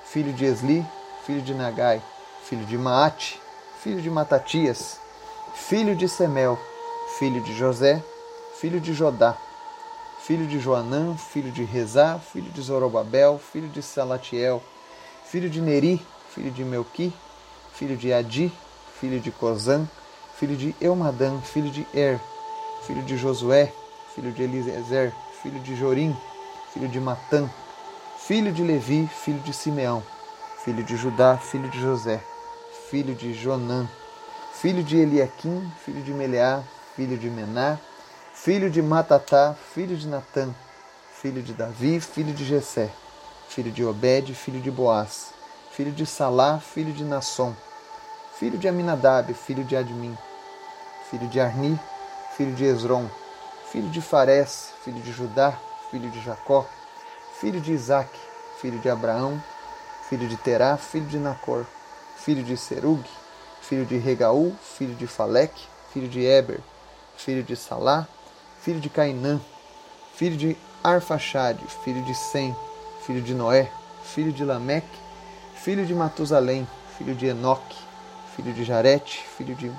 filho 0.05 0.33
de 0.33 0.45
Esli, 0.45 0.87
filho 1.27 1.43
de 1.43 1.53
Nagai, 1.53 2.01
filho 2.45 2.65
de 2.65 2.79
Maate, 2.79 3.41
filho 3.83 4.01
de 4.01 4.09
Matatias, 4.09 5.01
filho 5.53 5.97
de 5.97 6.09
Semel, 6.09 6.57
filho 7.19 7.43
de 7.43 7.53
José, 7.53 8.01
filho 8.61 8.81
de 8.81 8.95
Jodá, 8.95 9.37
filho 10.21 10.47
de 10.47 10.61
Joanã, 10.61 11.17
filho 11.17 11.51
de 11.51 11.65
Rezá, 11.65 12.21
filho 12.21 12.51
de 12.53 12.63
Zorobabel, 12.63 13.41
filho 13.53 13.69
de 13.69 13.83
Salatiel, 13.83 14.63
filho 15.25 15.51
de 15.51 15.61
Neri, 15.61 16.01
filho 16.33 16.53
de 16.53 16.65
Melqui, 16.65 17.13
filho 17.73 17.97
de 17.97 18.13
Adi, 18.13 18.53
filho 19.01 19.19
de 19.19 19.33
Cozã, 19.33 19.89
filho 20.39 20.57
de 20.57 20.73
Eumadã, 20.81 21.41
filho 21.41 21.71
de 21.71 21.85
Er, 21.93 22.21
filho 22.87 23.03
de 23.03 23.17
Josué, 23.17 23.73
filho 24.15 24.31
de 24.31 24.45
Eliezer, 24.45 25.13
filho 25.43 25.59
de 25.59 25.75
Jorim, 25.75 26.17
filho 26.75 26.89
de 26.89 26.99
Matã, 26.99 27.49
filho 28.19 28.53
de 28.53 28.61
Levi, 28.65 29.07
filho 29.07 29.39
de 29.39 29.53
Simeão, 29.53 30.03
filho 30.65 30.83
de 30.83 30.97
Judá, 30.97 31.39
filho 31.39 31.71
de 31.71 31.81
José, 31.81 32.21
filho 32.91 33.15
de 33.15 33.33
Jonã, 33.33 33.89
filho 34.55 34.83
de 34.83 34.97
Eliaquim, 34.97 35.71
filho 35.85 36.03
de 36.03 36.13
Meleá, 36.13 36.65
filho 36.97 37.17
de 37.17 37.31
Mená, 37.31 37.79
filho 38.35 38.69
de 38.69 38.83
Matatá, 38.83 39.55
filho 39.73 39.97
de 39.97 40.09
Natã, 40.09 40.53
filho 41.23 41.41
de 41.43 41.53
Davi, 41.53 42.01
filho 42.01 42.35
de 42.35 42.45
Jessé, 42.45 42.91
filho 43.49 43.71
de 43.71 43.85
Obed, 43.85 44.35
filho 44.35 44.61
de 44.61 44.71
Boaz, 44.71 45.29
filho 45.71 45.93
de 45.93 46.05
Salá, 46.05 46.59
filho 46.59 46.93
de 46.93 47.05
Nasson, 47.05 47.55
filho 48.37 48.59
de 48.59 48.67
Aminadab, 48.67 49.33
filho 49.33 49.63
de 49.63 49.77
Admin, 49.77 50.19
filho 51.09 51.29
de 51.29 51.39
Arni, 51.39 51.79
filho 52.37 52.53
de 52.53 52.65
Esron, 52.65 53.09
filho 53.71 53.89
de 53.91 54.01
Fares, 54.01 54.71
filho 54.83 55.01
de 55.01 55.13
Judá, 55.13 55.57
filho 55.95 56.11
de 56.11 56.21
Jacó, 56.21 56.67
filho 57.39 57.61
de 57.61 57.73
Isaac, 57.73 58.11
filho 58.61 58.81
de 58.81 58.91
Abraão, 58.91 59.41
filho 60.09 60.27
de 60.27 60.37
Terá, 60.37 60.77
filho 60.77 61.07
de 61.07 61.19
Nacor, 61.21 61.65
filho 62.17 62.43
de 62.43 62.57
Serug, 62.57 63.01
filho 63.63 63.87
de 63.87 63.97
Regaú, 63.97 64.57
filho 64.61 64.97
de 64.97 65.07
Faleque, 65.07 65.69
filho 65.93 66.09
de 66.09 66.25
Eber, 66.25 66.59
filho 67.17 67.45
de 67.45 67.55
Salá, 67.55 68.09
filho 68.61 68.81
de 68.81 68.91
Cainã, 68.91 69.41
filho 70.17 70.37
de 70.37 70.57
Arfaxade, 70.83 71.65
filho 71.85 72.03
de 72.03 72.13
Sem, 72.13 72.57
filho 73.07 73.23
de 73.23 73.33
Noé, 73.33 73.71
filho 74.03 74.33
de 74.33 74.45
Lameque, 74.45 74.99
filho 75.55 75.87
de 75.87 75.95
Matusalém, 75.95 76.67
filho 76.99 77.15
de 77.15 77.27
Enoque, 77.27 77.79
filho 78.35 78.53
de 78.53 78.65
Jarete, 78.65 79.25
filho 79.39 79.55
de 79.55 79.71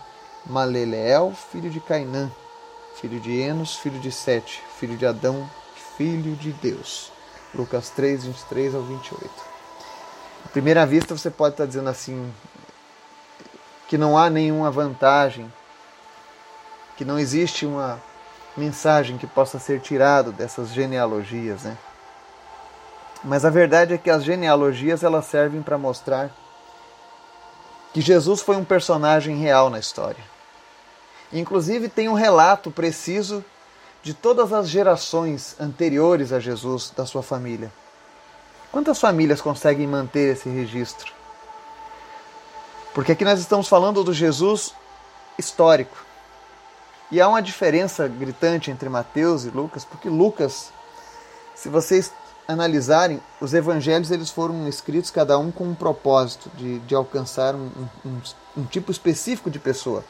Maleleel, 0.46 1.34
filho 1.34 1.70
de 1.70 1.82
Cainã, 1.82 2.32
filho 3.02 3.20
de 3.20 3.38
Enos, 3.38 3.76
filho 3.76 4.00
de 4.00 4.14
Sete, 4.14 4.64
filho 4.80 4.96
de 4.96 5.06
Adão, 5.06 5.46
filho 5.98 6.36
de 6.36 6.52
Deus. 6.54 7.12
Lucas 7.54 7.90
3, 7.90 8.26
23 8.26 8.76
ao 8.76 8.82
28. 8.82 9.30
À 10.46 10.50
primeira 10.50 10.86
vista 10.86 11.18
você 11.18 11.32
pode 11.32 11.54
estar 11.54 11.66
dizendo 11.66 11.90
assim 11.90 12.32
que 13.88 13.98
não 13.98 14.18
há 14.18 14.30
nenhuma 14.30 14.70
vantagem, 14.72 15.52
que 16.98 17.06
não 17.06 17.20
existe 17.20 17.66
uma 17.66 18.02
mensagem 18.58 19.18
que 19.18 19.28
possa 19.28 19.60
ser 19.60 19.80
tirado 19.80 20.32
dessas 20.32 20.70
genealogias, 20.74 21.64
né? 21.64 21.78
Mas 23.24 23.44
a 23.44 23.50
verdade 23.50 23.94
é 23.94 23.98
que 23.98 24.10
as 24.10 24.24
genealogias 24.24 25.04
elas 25.04 25.26
servem 25.26 25.62
para 25.62 25.78
mostrar 25.78 26.30
que 27.94 28.02
Jesus 28.02 28.42
foi 28.42 28.56
um 28.56 28.66
personagem 28.66 29.38
real 29.38 29.70
na 29.70 29.80
história. 29.80 30.24
Inclusive 31.32 31.90
tem 31.90 32.08
um 32.08 32.14
relato 32.14 32.70
preciso 32.70 33.44
de 34.06 34.14
todas 34.14 34.54
as 34.54 34.70
gerações 34.70 35.56
anteriores 35.60 36.32
a 36.32 36.40
Jesus 36.40 36.94
da 36.96 37.08
sua 37.08 37.24
família. 37.24 37.74
Quantas 38.72 39.00
famílias 39.00 39.42
conseguem 39.42 39.88
manter 39.88 40.34
esse 40.34 40.48
registro? 40.48 41.12
Porque 42.94 43.14
aqui 43.14 43.26
nós 43.26 43.40
estamos 43.40 43.68
falando 43.68 44.04
do 44.04 44.14
Jesus 44.14 44.76
histórico. 45.40 45.98
E 47.12 47.20
há 47.20 47.28
uma 47.28 47.42
diferença 47.42 48.08
gritante 48.08 48.70
entre 48.70 48.88
Mateus 48.90 49.44
e 49.44 49.50
Lucas, 49.50 49.84
porque 49.84 50.08
Lucas, 50.08 50.72
se 51.56 51.68
vocês 51.68 52.14
analisarem, 52.48 53.20
os 53.42 53.56
evangelhos 53.56 54.12
eles 54.12 54.30
foram 54.30 54.68
escritos 54.68 55.10
cada 55.10 55.36
um 55.40 55.52
com 55.52 55.64
um 55.64 55.74
propósito 55.74 56.52
de, 56.54 56.78
de 56.82 56.94
alcançar 56.94 57.56
um, 57.56 57.72
um, 58.06 58.22
um 58.56 58.66
tipo 58.66 58.92
específico 58.92 59.50
de 59.50 59.58
pessoa. 59.58 60.06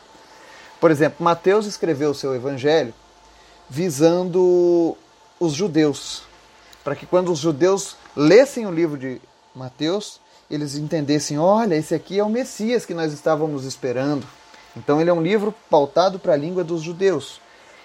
Por 0.82 0.92
exemplo, 0.92 1.24
Mateus 1.24 1.66
escreveu 1.66 2.10
o 2.10 2.16
seu 2.16 2.36
evangelho 2.36 2.94
visando 3.70 4.98
os 5.40 5.54
judeus, 5.54 6.24
para 6.84 6.96
que 6.96 7.06
quando 7.06 7.32
os 7.32 7.40
judeus 7.40 7.96
lessem 8.16 8.66
o 8.66 8.72
livro 8.72 8.98
de 8.98 9.22
Mateus, 9.54 10.20
eles 10.50 10.76
entendessem: 10.76 11.38
olha, 11.38 11.76
esse 11.76 11.96
aqui 11.96 12.20
é 12.20 12.24
o 12.24 12.30
Messias 12.30 12.86
que 12.86 12.94
nós 12.94 13.14
estávamos 13.14 13.66
esperando. 13.66 14.26
Então 14.76 15.00
ele 15.00 15.10
é 15.10 15.14
um 15.14 15.22
livro 15.22 15.54
pautado 15.70 16.20
para 16.20 16.34
a 16.34 16.38
língua 16.38 16.64
dos 16.64 16.82
judeus. 16.82 17.40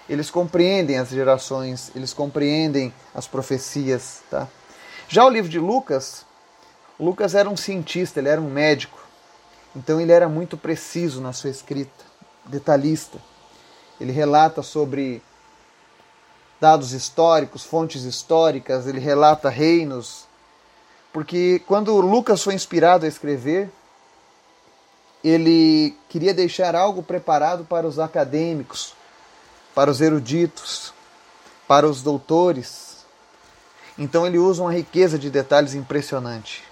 Eles 0.09 0.29
compreendem 0.29 0.97
as 0.97 1.09
gerações, 1.09 1.91
eles 1.95 2.13
compreendem 2.13 2.93
as 3.15 3.27
profecias, 3.27 4.21
tá? 4.29 4.47
Já 5.07 5.25
o 5.25 5.29
livro 5.29 5.49
de 5.49 5.59
Lucas, 5.59 6.25
Lucas 6.99 7.33
era 7.33 7.49
um 7.49 7.57
cientista, 7.57 8.19
ele 8.19 8.29
era 8.29 8.41
um 8.41 8.49
médico. 8.49 8.99
Então 9.75 10.01
ele 10.01 10.11
era 10.11 10.27
muito 10.27 10.57
preciso 10.57 11.21
na 11.21 11.33
sua 11.33 11.49
escrita, 11.49 12.03
detalhista. 12.45 13.17
Ele 13.99 14.11
relata 14.11 14.61
sobre 14.61 15.21
dados 16.61 16.93
históricos, 16.93 17.63
fontes 17.63 18.03
históricas, 18.03 18.85
ele 18.85 18.99
relata 18.99 19.49
reinos. 19.49 20.27
Porque 21.11 21.59
quando 21.65 21.99
Lucas 21.99 22.43
foi 22.43 22.53
inspirado 22.53 23.03
a 23.03 23.09
escrever, 23.09 23.71
ele 25.23 25.97
queria 26.07 26.35
deixar 26.35 26.75
algo 26.75 27.01
preparado 27.01 27.65
para 27.65 27.87
os 27.87 27.97
acadêmicos, 27.97 28.93
para 29.73 29.89
os 29.89 30.01
eruditos, 30.01 30.93
para 31.67 31.87
os 31.87 32.03
doutores. 32.03 33.05
Então 33.97 34.25
ele 34.27 34.37
usa 34.37 34.61
uma 34.61 34.71
riqueza 34.71 35.17
de 35.17 35.31
detalhes 35.31 35.73
impressionante. 35.73 36.63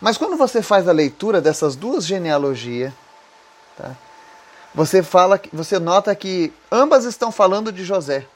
Mas 0.00 0.16
quando 0.16 0.36
você 0.36 0.62
faz 0.62 0.88
a 0.88 0.92
leitura 0.92 1.42
dessas 1.42 1.76
duas 1.76 2.06
genealogias, 2.06 2.92
tá, 3.76 3.94
você 4.74 5.02
fala, 5.02 5.38
você 5.52 5.78
nota 5.78 6.14
que 6.14 6.52
ambas 6.70 7.04
estão 7.04 7.30
falando 7.30 7.70
de 7.70 7.84
José, 7.84 8.26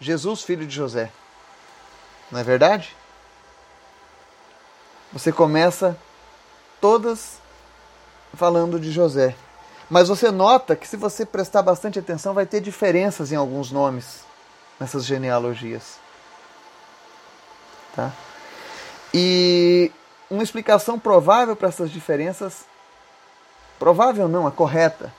Jesus, 0.00 0.42
filho 0.42 0.66
de 0.66 0.74
José. 0.74 1.10
Não 2.30 2.40
é 2.40 2.44
verdade? 2.44 2.96
Você 5.12 5.32
começa 5.32 5.96
todas 6.80 7.40
falando 8.34 8.78
de 8.78 8.92
José. 8.92 9.34
Mas 9.88 10.08
você 10.08 10.30
nota 10.30 10.76
que 10.76 10.86
se 10.86 10.96
você 10.96 11.24
prestar 11.24 11.62
bastante 11.62 11.98
atenção, 11.98 12.34
vai 12.34 12.44
ter 12.44 12.60
diferenças 12.60 13.32
em 13.32 13.36
alguns 13.36 13.72
nomes 13.72 14.20
nessas 14.78 15.04
genealogias. 15.04 15.98
Tá? 17.96 18.12
E 19.12 19.90
uma 20.30 20.42
explicação 20.42 20.98
provável 20.98 21.56
para 21.56 21.68
essas 21.68 21.90
diferenças, 21.90 22.66
provável 23.78 24.28
não, 24.28 24.46
a 24.46 24.50
correta, 24.50 25.12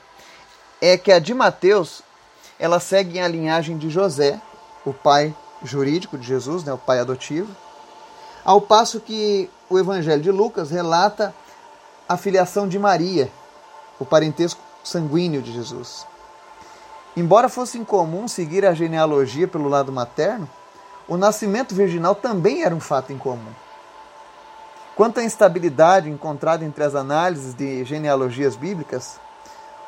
é 0.80 0.98
que 0.98 1.12
a 1.12 1.20
de 1.20 1.34
Mateus 1.34 2.04
elas 2.60 2.84
seguem 2.84 3.22
a 3.22 3.28
linhagem 3.28 3.78
de 3.78 3.90
José, 3.90 4.40
o 4.90 4.94
pai 4.94 5.36
jurídico 5.64 6.18
de 6.18 6.26
Jesus, 6.26 6.64
né, 6.64 6.74
o 6.74 6.78
pai 6.78 7.00
adotivo, 7.00 7.50
ao 8.44 8.62
passo 8.62 9.00
que 9.00 9.50
o 9.70 9.78
Evangelho 9.78 10.22
de 10.22 10.32
Lucas 10.32 10.72
relata 10.72 11.34
a 12.08 12.18
filiação 12.18 12.68
de 12.68 12.80
Maria, 12.80 13.30
o 14.00 14.06
parentesco 14.06 14.62
sanguíneo 14.84 15.42
de 15.42 15.54
Jesus. 15.54 16.08
Embora 17.16 17.50
fosse 17.50 17.78
incomum 17.78 18.28
seguir 18.28 18.66
a 18.66 18.74
genealogia 18.74 19.48
pelo 19.48 19.68
lado 19.68 19.92
materno, 19.92 20.50
o 21.08 21.18
nascimento 21.18 21.76
virginal 21.76 22.16
também 22.16 22.64
era 22.64 22.74
um 22.74 22.80
fato 22.80 23.12
incomum. 23.12 23.52
Quanto 24.96 25.20
à 25.20 25.24
instabilidade 25.24 26.10
encontrada 26.10 26.64
entre 26.64 26.84
as 26.84 26.94
análises 26.96 27.54
de 27.54 27.84
genealogias 27.84 28.56
bíblicas, 28.56 29.20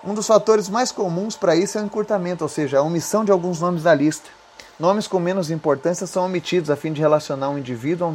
um 0.03 0.13
dos 0.13 0.25
fatores 0.25 0.67
mais 0.67 0.91
comuns 0.91 1.35
para 1.35 1.55
isso 1.55 1.77
é 1.77 1.81
o 1.81 1.85
encurtamento, 1.85 2.43
ou 2.43 2.49
seja, 2.49 2.79
a 2.79 2.81
omissão 2.81 3.23
de 3.23 3.31
alguns 3.31 3.59
nomes 3.59 3.83
da 3.83 3.93
lista. 3.93 4.29
Nomes 4.81 5.07
com 5.07 5.19
menos 5.19 5.51
importância 5.51 6.07
são 6.07 6.25
omitidos 6.25 6.71
a 6.71 6.75
fim 6.75 6.91
de 6.91 6.99
relacionar 6.99 7.51
um 7.51 7.57
indivíduo 7.59 8.07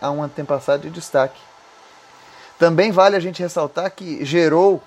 a 0.00 0.10
um 0.10 0.22
antepassado 0.22 0.84
de 0.84 0.88
destaque. 0.88 1.38
Também 2.58 2.90
vale 2.90 3.14
a 3.14 3.20
gente 3.20 3.42
ressaltar 3.42 3.90
que 3.90 4.24
gerou, 4.24 4.82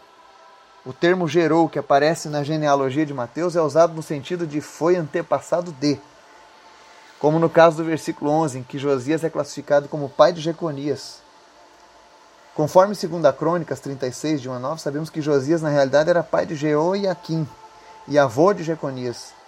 o 0.83 0.91
termo 0.91 1.27
gerou 1.27 1.69
que 1.69 1.77
aparece 1.77 2.27
na 2.27 2.41
genealogia 2.41 3.05
de 3.05 3.13
Mateus 3.13 3.55
é 3.55 3.61
usado 3.61 3.93
no 3.93 4.01
sentido 4.01 4.47
de 4.47 4.61
foi 4.61 4.95
antepassado 4.95 5.71
de. 5.71 5.99
Como 7.19 7.37
no 7.37 7.51
caso 7.51 7.77
do 7.77 7.83
versículo 7.83 8.31
11, 8.31 8.57
em 8.57 8.63
que 8.63 8.79
Josias 8.79 9.23
é 9.23 9.29
classificado 9.29 9.87
como 9.87 10.09
pai 10.09 10.33
de 10.33 10.41
Jeconias. 10.41 11.21
Conforme 12.55 12.95
2 12.95 13.35
Crônicas 13.35 13.79
36, 13.79 14.41
de 14.41 14.49
1 14.49 14.53
a 14.53 14.57
9, 14.59 14.81
sabemos 14.81 15.11
que 15.11 15.21
Josias 15.21 15.61
na 15.61 15.69
realidade 15.69 16.09
era 16.09 16.23
pai 16.23 16.47
de 16.47 16.55
Jeoiaquim 16.55 17.47
e 18.07 18.17
avô 18.17 18.53
de 18.53 18.63
Jeconias. 18.63 19.39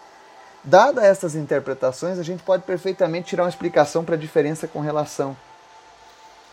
Dadas 0.64 1.04
essas 1.04 1.36
interpretações, 1.36 2.18
a 2.18 2.24
gente 2.24 2.42
pode 2.42 2.64
perfeitamente 2.64 3.28
tirar 3.28 3.44
uma 3.44 3.50
explicação 3.50 4.06
para 4.06 4.16
a 4.16 4.18
diferença 4.18 4.68
com 4.68 4.80
relação 4.80 5.36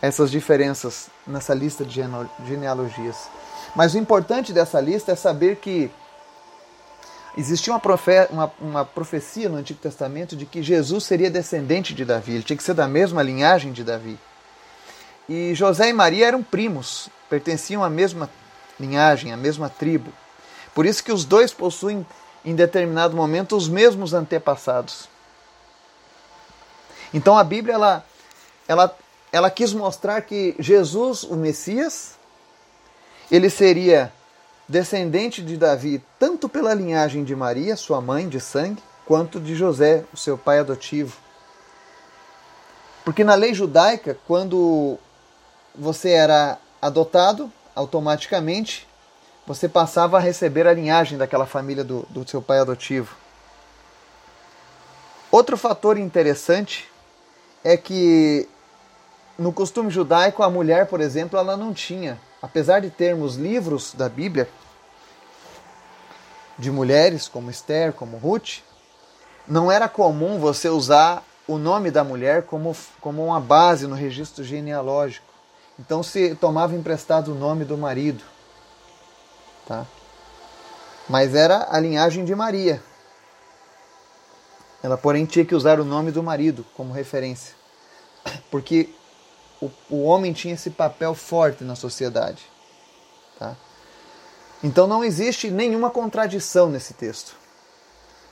a 0.02 0.06
essas 0.06 0.30
diferenças 0.30 1.08
nessa 1.26 1.54
lista 1.54 1.84
de 1.84 2.02
genealogias. 2.44 3.28
Mas 3.76 3.94
o 3.94 3.98
importante 3.98 4.52
dessa 4.52 4.80
lista 4.80 5.12
é 5.12 5.14
saber 5.14 5.56
que 5.56 5.90
existia 7.36 7.72
uma, 7.72 7.78
profe 7.78 8.26
uma, 8.30 8.52
uma, 8.60 8.84
profecia 8.84 9.48
no 9.48 9.56
Antigo 9.56 9.78
Testamento 9.78 10.34
de 10.34 10.44
que 10.44 10.60
Jesus 10.60 11.04
seria 11.04 11.30
descendente 11.30 11.94
de 11.94 12.04
Davi, 12.04 12.32
ele 12.32 12.42
tinha 12.42 12.56
que 12.56 12.64
ser 12.64 12.74
da 12.74 12.88
mesma 12.88 13.22
linhagem 13.22 13.72
de 13.72 13.84
Davi. 13.84 14.18
E 15.28 15.54
José 15.54 15.88
e 15.88 15.92
Maria 15.92 16.26
eram 16.26 16.42
primos, 16.42 17.08
pertenciam 17.28 17.84
à 17.84 17.90
mesma 17.90 18.28
linhagem, 18.80 19.32
à 19.32 19.36
mesma 19.36 19.68
tribo. 19.68 20.12
Por 20.74 20.84
isso 20.84 21.04
que 21.04 21.12
os 21.12 21.24
dois 21.24 21.52
possuem 21.52 22.04
em 22.44 22.54
determinado 22.54 23.16
momento 23.16 23.56
os 23.56 23.68
mesmos 23.68 24.14
antepassados. 24.14 25.08
Então 27.12 27.36
a 27.36 27.44
Bíblia 27.44 27.74
ela, 27.74 28.04
ela, 28.68 28.96
ela 29.32 29.50
quis 29.50 29.72
mostrar 29.72 30.20
que 30.22 30.54
Jesus, 30.58 31.24
o 31.24 31.36
Messias, 31.36 32.18
ele 33.30 33.50
seria 33.50 34.12
descendente 34.68 35.42
de 35.42 35.56
Davi 35.56 36.02
tanto 36.18 36.48
pela 36.48 36.72
linhagem 36.72 37.24
de 37.24 37.34
Maria, 37.34 37.76
sua 37.76 38.00
mãe 38.00 38.28
de 38.28 38.40
sangue, 38.40 38.82
quanto 39.04 39.40
de 39.40 39.54
José, 39.56 40.04
o 40.12 40.16
seu 40.16 40.38
pai 40.38 40.60
adotivo. 40.60 41.16
Porque 43.04 43.24
na 43.24 43.34
lei 43.34 43.52
judaica, 43.52 44.16
quando 44.26 44.96
você 45.74 46.10
era 46.10 46.58
adotado, 46.80 47.52
automaticamente 47.74 48.86
você 49.50 49.68
passava 49.68 50.16
a 50.16 50.20
receber 50.20 50.64
a 50.68 50.72
linhagem 50.72 51.18
daquela 51.18 51.44
família 51.44 51.82
do, 51.82 52.06
do 52.08 52.28
seu 52.28 52.40
pai 52.40 52.60
adotivo. 52.60 53.16
Outro 55.28 55.56
fator 55.56 55.98
interessante 55.98 56.88
é 57.64 57.76
que 57.76 58.48
no 59.36 59.52
costume 59.52 59.90
judaico 59.90 60.44
a 60.44 60.48
mulher, 60.48 60.86
por 60.86 61.00
exemplo, 61.00 61.36
ela 61.36 61.56
não 61.56 61.74
tinha, 61.74 62.20
apesar 62.40 62.78
de 62.78 62.90
termos 62.90 63.34
livros 63.34 63.92
da 63.92 64.08
Bíblia 64.08 64.48
de 66.56 66.70
mulheres 66.70 67.26
como 67.26 67.50
Esther, 67.50 67.92
como 67.92 68.18
Ruth, 68.18 68.58
não 69.48 69.68
era 69.68 69.88
comum 69.88 70.38
você 70.38 70.68
usar 70.68 71.24
o 71.48 71.58
nome 71.58 71.90
da 71.90 72.04
mulher 72.04 72.44
como, 72.44 72.76
como 73.00 73.24
uma 73.24 73.40
base 73.40 73.84
no 73.88 73.96
registro 73.96 74.44
genealógico. 74.44 75.26
Então 75.76 76.04
se 76.04 76.36
tomava 76.36 76.76
emprestado 76.76 77.32
o 77.32 77.34
nome 77.34 77.64
do 77.64 77.76
marido. 77.76 78.22
Tá? 79.66 79.86
Mas 81.08 81.34
era 81.34 81.68
a 81.70 81.78
linhagem 81.78 82.24
de 82.24 82.34
Maria. 82.34 82.82
Ela, 84.82 84.96
porém, 84.96 85.26
tinha 85.26 85.44
que 85.44 85.54
usar 85.54 85.78
o 85.78 85.84
nome 85.84 86.10
do 86.10 86.22
marido 86.22 86.64
como 86.76 86.92
referência. 86.92 87.54
Porque 88.50 88.88
o, 89.60 89.70
o 89.90 90.02
homem 90.04 90.32
tinha 90.32 90.54
esse 90.54 90.70
papel 90.70 91.14
forte 91.14 91.64
na 91.64 91.74
sociedade. 91.74 92.42
Tá? 93.38 93.56
Então 94.62 94.86
não 94.86 95.02
existe 95.02 95.50
nenhuma 95.50 95.90
contradição 95.90 96.68
nesse 96.68 96.94
texto. 96.94 97.34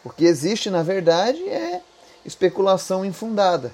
O 0.05 0.11
que 0.11 0.25
existe, 0.25 0.71
na 0.71 0.83
verdade, 0.83 1.43
é 1.49 1.83
especulação 2.25 3.05
infundada. 3.05 3.73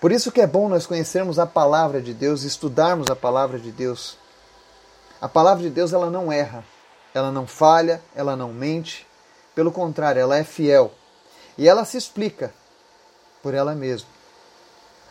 Por 0.00 0.12
isso 0.12 0.30
que 0.30 0.40
é 0.40 0.46
bom 0.46 0.68
nós 0.68 0.86
conhecermos 0.86 1.38
a 1.38 1.46
palavra 1.46 2.00
de 2.00 2.12
Deus, 2.12 2.42
estudarmos 2.42 3.08
a 3.08 3.16
palavra 3.16 3.58
de 3.58 3.72
Deus, 3.72 4.18
a 5.24 5.28
palavra 5.28 5.62
de 5.62 5.70
Deus 5.70 5.94
ela 5.94 6.10
não 6.10 6.30
erra, 6.30 6.62
ela 7.14 7.32
não 7.32 7.46
falha, 7.46 8.02
ela 8.14 8.36
não 8.36 8.52
mente. 8.52 9.06
Pelo 9.54 9.72
contrário, 9.72 10.20
ela 10.20 10.36
é 10.36 10.44
fiel. 10.44 10.92
E 11.56 11.66
ela 11.66 11.86
se 11.86 11.96
explica 11.96 12.52
por 13.42 13.54
ela 13.54 13.74
mesma. 13.74 14.06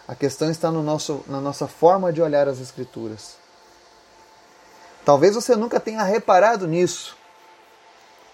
A 0.07 0.13
questão 0.13 0.51
está 0.51 0.69
no 0.69 0.83
nosso, 0.83 1.23
na 1.27 1.41
nossa 1.41 1.67
forma 1.67 2.13
de 2.13 2.21
olhar 2.21 2.47
as 2.47 2.59
Escrituras. 2.59 3.37
Talvez 5.03 5.33
você 5.33 5.55
nunca 5.55 5.79
tenha 5.79 6.03
reparado 6.03 6.67
nisso. 6.67 7.17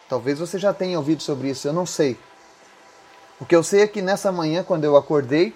Talvez 0.09 0.37
você 0.37 0.59
já 0.59 0.73
tenha 0.73 0.97
ouvido 0.97 1.23
sobre 1.23 1.49
isso, 1.49 1.65
eu 1.65 1.71
não 1.71 1.85
sei. 1.85 2.19
O 3.39 3.45
que 3.45 3.55
eu 3.55 3.63
sei 3.63 3.83
é 3.83 3.87
que 3.87 4.01
nessa 4.01 4.33
manhã, 4.33 4.65
quando 4.65 4.83
eu 4.83 4.97
acordei, 4.97 5.55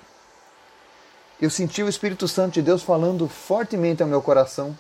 eu 1.41 1.49
senti 1.49 1.83
o 1.83 1.89
Espírito 1.89 2.29
Santo 2.29 2.53
de 2.53 2.61
Deus 2.61 2.81
falando 2.81 3.27
fortemente 3.27 4.01
ao 4.01 4.07
meu 4.07 4.21
coração 4.21 4.73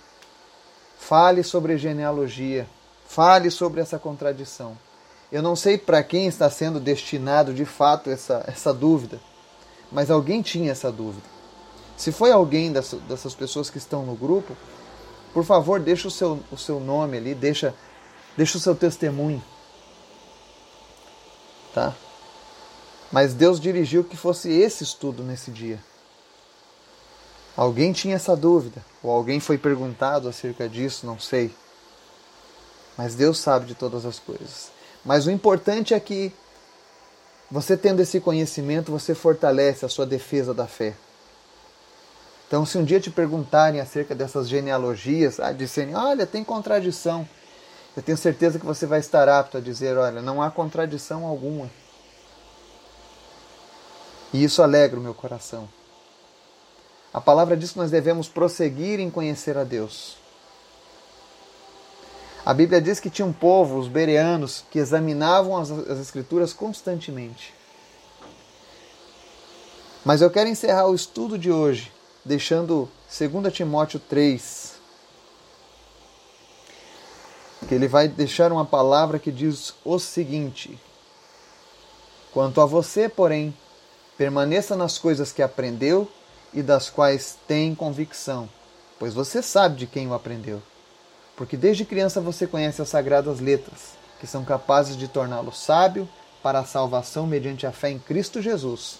Fale 1.07 1.43
sobre 1.43 1.77
genealogia. 1.77 2.65
Fale 3.05 3.51
sobre 3.51 3.81
essa 3.81 3.99
contradição. 3.99 4.77
Eu 5.29 5.41
não 5.41 5.53
sei 5.53 5.77
para 5.77 6.01
quem 6.01 6.27
está 6.27 6.49
sendo 6.49 6.79
destinado 6.79 7.53
de 7.53 7.65
fato 7.65 8.09
essa, 8.09 8.41
essa 8.47 8.73
dúvida, 8.73 9.19
mas 9.91 10.09
alguém 10.09 10.41
tinha 10.41 10.71
essa 10.71 10.89
dúvida. 10.89 11.27
Se 11.97 12.11
foi 12.11 12.31
alguém 12.31 12.71
dessa, 12.71 12.95
dessas 12.97 13.35
pessoas 13.35 13.69
que 13.69 13.77
estão 13.77 14.05
no 14.05 14.15
grupo, 14.15 14.55
por 15.33 15.43
favor, 15.43 15.77
deixa 15.77 16.07
o 16.07 16.11
seu, 16.11 16.39
o 16.49 16.57
seu 16.57 16.79
nome 16.79 17.17
ali, 17.17 17.35
deixa, 17.35 17.75
deixa 18.37 18.57
o 18.57 18.61
seu 18.61 18.73
testemunho. 18.73 19.43
Tá? 21.73 21.93
Mas 23.11 23.33
Deus 23.33 23.59
dirigiu 23.59 24.05
que 24.05 24.15
fosse 24.15 24.49
esse 24.49 24.83
estudo 24.83 25.21
nesse 25.21 25.51
dia. 25.51 25.83
Alguém 27.55 27.93
tinha 27.93 28.15
essa 28.15 28.35
dúvida, 28.35 28.83
ou 29.01 29.11
alguém 29.11 29.39
foi 29.39 29.57
perguntado 29.57 30.27
acerca 30.27 30.67
disso, 30.67 31.05
não 31.05 31.19
sei. 31.19 31.53
Mas 32.97 33.15
Deus 33.15 33.37
sabe 33.37 33.65
de 33.65 33.75
todas 33.75 34.05
as 34.05 34.19
coisas. 34.19 34.71
Mas 35.05 35.27
o 35.27 35.31
importante 35.31 35.93
é 35.93 35.99
que 35.99 36.33
você 37.51 37.77
tendo 37.77 37.99
esse 37.99 38.19
conhecimento, 38.19 38.91
você 38.91 39.13
fortalece 39.13 39.85
a 39.85 39.89
sua 39.89 40.05
defesa 40.05 40.53
da 40.53 40.65
fé. 40.65 40.95
Então, 42.47 42.65
se 42.65 42.77
um 42.77 42.83
dia 42.83 42.99
te 42.99 43.11
perguntarem 43.11 43.79
acerca 43.79 44.15
dessas 44.15 44.47
genealogias, 44.47 45.39
ah, 45.39 45.53
olha, 45.95 46.25
tem 46.25 46.43
contradição, 46.43 47.27
eu 47.95 48.01
tenho 48.01 48.17
certeza 48.17 48.57
que 48.57 48.65
você 48.65 48.87
vai 48.87 48.99
estar 48.99 49.29
apto 49.29 49.57
a 49.57 49.61
dizer, 49.61 49.97
olha, 49.97 50.21
não 50.21 50.41
há 50.41 50.49
contradição 50.49 51.25
alguma. 51.25 51.69
E 54.33 54.43
isso 54.43 54.63
alegra 54.63 54.99
o 54.99 55.03
meu 55.03 55.13
coração. 55.13 55.69
A 57.13 57.21
palavra 57.21 57.55
diz 57.55 57.73
que 57.73 57.77
nós 57.77 57.91
devemos 57.91 58.27
prosseguir 58.27 58.99
em 58.99 59.11
conhecer 59.11 59.55
a 59.57 59.63
Deus. 59.63 60.17
A 62.43 62.53
Bíblia 62.53 62.81
diz 62.81 62.99
que 62.99 63.09
tinha 63.09 63.25
um 63.25 63.31
povo, 63.31 63.77
os 63.77 63.87
bereanos, 63.87 64.65
que 64.71 64.79
examinavam 64.79 65.55
as, 65.55 65.69
as 65.71 65.99
Escrituras 65.99 66.51
constantemente. 66.51 67.53
Mas 70.03 70.21
eu 70.21 70.29
quero 70.29 70.49
encerrar 70.49 70.87
o 70.87 70.95
estudo 70.95 71.37
de 71.37 71.51
hoje 71.51 71.91
deixando 72.25 72.89
2 73.07 73.53
Timóteo 73.53 73.99
3, 73.99 74.73
que 77.67 77.75
ele 77.75 77.87
vai 77.87 78.07
deixar 78.07 78.51
uma 78.51 78.65
palavra 78.65 79.19
que 79.19 79.31
diz 79.31 79.73
o 79.85 79.99
seguinte: 79.99 80.77
Quanto 82.33 82.59
a 82.59 82.65
você, 82.65 83.07
porém, 83.07 83.55
permaneça 84.17 84.75
nas 84.75 84.97
coisas 84.97 85.31
que 85.31 85.41
aprendeu 85.41 86.09
e 86.53 86.61
das 86.61 86.89
quais 86.89 87.37
tem 87.47 87.73
convicção, 87.73 88.47
pois 88.99 89.13
você 89.13 89.41
sabe 89.41 89.75
de 89.75 89.87
quem 89.87 90.07
o 90.07 90.13
aprendeu. 90.13 90.61
Porque 91.35 91.57
desde 91.57 91.85
criança 91.85 92.21
você 92.21 92.45
conhece 92.45 92.81
as 92.81 92.89
sagradas 92.89 93.39
letras, 93.39 93.93
que 94.19 94.27
são 94.27 94.45
capazes 94.45 94.95
de 94.95 95.07
torná-lo 95.07 95.51
sábio 95.51 96.07
para 96.43 96.59
a 96.59 96.65
salvação 96.65 97.25
mediante 97.25 97.65
a 97.65 97.71
fé 97.71 97.89
em 97.89 97.99
Cristo 97.99 98.41
Jesus. 98.41 98.99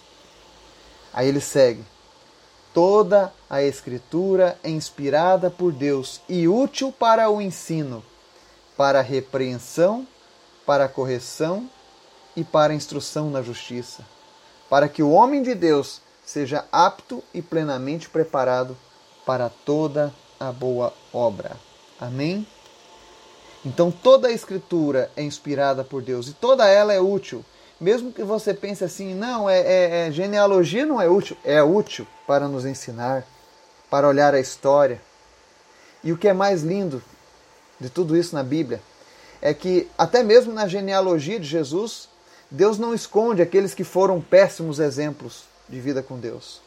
Aí 1.12 1.28
ele 1.28 1.40
segue. 1.40 1.84
Toda 2.72 3.32
a 3.48 3.62
Escritura 3.62 4.58
é 4.64 4.68
inspirada 4.68 5.48
por 5.48 5.72
Deus 5.72 6.20
e 6.28 6.48
útil 6.48 6.90
para 6.90 7.30
o 7.30 7.40
ensino, 7.40 8.04
para 8.76 8.98
a 8.98 9.02
repreensão, 9.02 10.04
para 10.66 10.86
a 10.86 10.88
correção 10.88 11.70
e 12.34 12.42
para 12.42 12.72
a 12.72 12.76
instrução 12.76 13.30
na 13.30 13.42
justiça, 13.42 14.04
para 14.68 14.88
que 14.88 15.04
o 15.04 15.12
homem 15.12 15.40
de 15.40 15.54
Deus 15.54 16.02
seja 16.24 16.64
apto 16.72 17.22
e 17.32 17.42
plenamente 17.42 18.08
preparado 18.08 18.76
para 19.26 19.48
toda 19.48 20.12
a 20.38 20.50
boa 20.52 20.92
obra. 21.12 21.56
Amém? 22.00 22.46
Então 23.64 23.90
toda 23.90 24.28
a 24.28 24.32
Escritura 24.32 25.10
é 25.16 25.22
inspirada 25.22 25.84
por 25.84 26.02
Deus 26.02 26.28
e 26.28 26.32
toda 26.32 26.68
ela 26.68 26.92
é 26.92 27.00
útil 27.00 27.44
mesmo 27.80 28.12
que 28.12 28.22
você 28.22 28.54
pense 28.54 28.84
assim, 28.84 29.14
não, 29.14 29.50
é, 29.50 29.58
é, 29.60 30.06
é, 30.06 30.10
genealogia 30.10 30.86
não 30.86 31.00
é 31.00 31.08
útil, 31.08 31.36
é 31.44 31.62
útil 31.62 32.06
para 32.26 32.48
nos 32.48 32.64
ensinar, 32.64 33.26
para 33.90 34.08
olhar 34.08 34.32
a 34.34 34.40
história. 34.40 35.00
E 36.02 36.12
o 36.12 36.16
que 36.16 36.28
é 36.28 36.32
mais 36.32 36.62
lindo 36.62 37.02
de 37.80 37.90
tudo 37.90 38.16
isso 38.16 38.34
na 38.34 38.42
Bíblia 38.42 38.80
é 39.42 39.52
que 39.52 39.88
até 39.98 40.22
mesmo 40.22 40.52
na 40.52 40.68
genealogia 40.68 41.38
de 41.40 41.46
Jesus, 41.46 42.08
Deus 42.50 42.78
não 42.78 42.94
esconde 42.94 43.42
aqueles 43.42 43.74
que 43.74 43.84
foram 43.84 44.20
péssimos 44.20 44.78
exemplos 44.78 45.44
de 45.68 45.80
vida 45.80 46.02
com 46.02 46.18
Deus. 46.18 46.60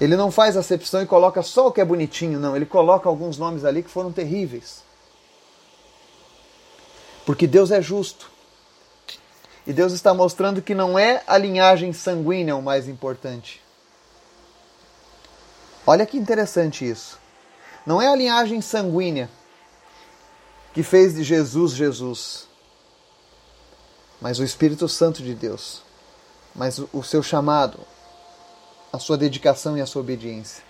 Ele 0.00 0.16
não 0.16 0.30
faz 0.30 0.56
acepção 0.56 1.02
e 1.02 1.06
coloca 1.06 1.42
só 1.42 1.68
o 1.68 1.72
que 1.72 1.80
é 1.80 1.84
bonitinho, 1.84 2.40
não. 2.40 2.56
Ele 2.56 2.66
coloca 2.66 3.08
alguns 3.08 3.38
nomes 3.38 3.64
ali 3.64 3.82
que 3.82 3.90
foram 3.90 4.12
terríveis. 4.12 4.82
Porque 7.24 7.46
Deus 7.46 7.70
é 7.70 7.80
justo. 7.80 8.30
E 9.66 9.72
Deus 9.72 9.92
está 9.92 10.12
mostrando 10.12 10.60
que 10.60 10.74
não 10.74 10.98
é 10.98 11.22
a 11.26 11.38
linhagem 11.38 11.92
sanguínea 11.92 12.56
o 12.56 12.62
mais 12.62 12.88
importante. 12.88 13.62
Olha 15.86 16.04
que 16.04 16.16
interessante 16.16 16.88
isso. 16.88 17.18
Não 17.86 18.00
é 18.00 18.08
a 18.08 18.16
linhagem 18.16 18.60
sanguínea 18.60 19.30
que 20.72 20.82
fez 20.82 21.14
de 21.14 21.22
Jesus 21.22 21.72
Jesus, 21.72 22.48
mas 24.20 24.40
o 24.40 24.44
Espírito 24.44 24.88
Santo 24.88 25.22
de 25.22 25.32
Deus, 25.34 25.83
mas 26.54 26.80
o 26.92 27.02
seu 27.02 27.22
chamado, 27.22 27.80
a 28.92 28.98
sua 28.98 29.16
dedicação 29.16 29.76
e 29.76 29.80
a 29.80 29.86
sua 29.86 30.02
obediência. 30.02 30.62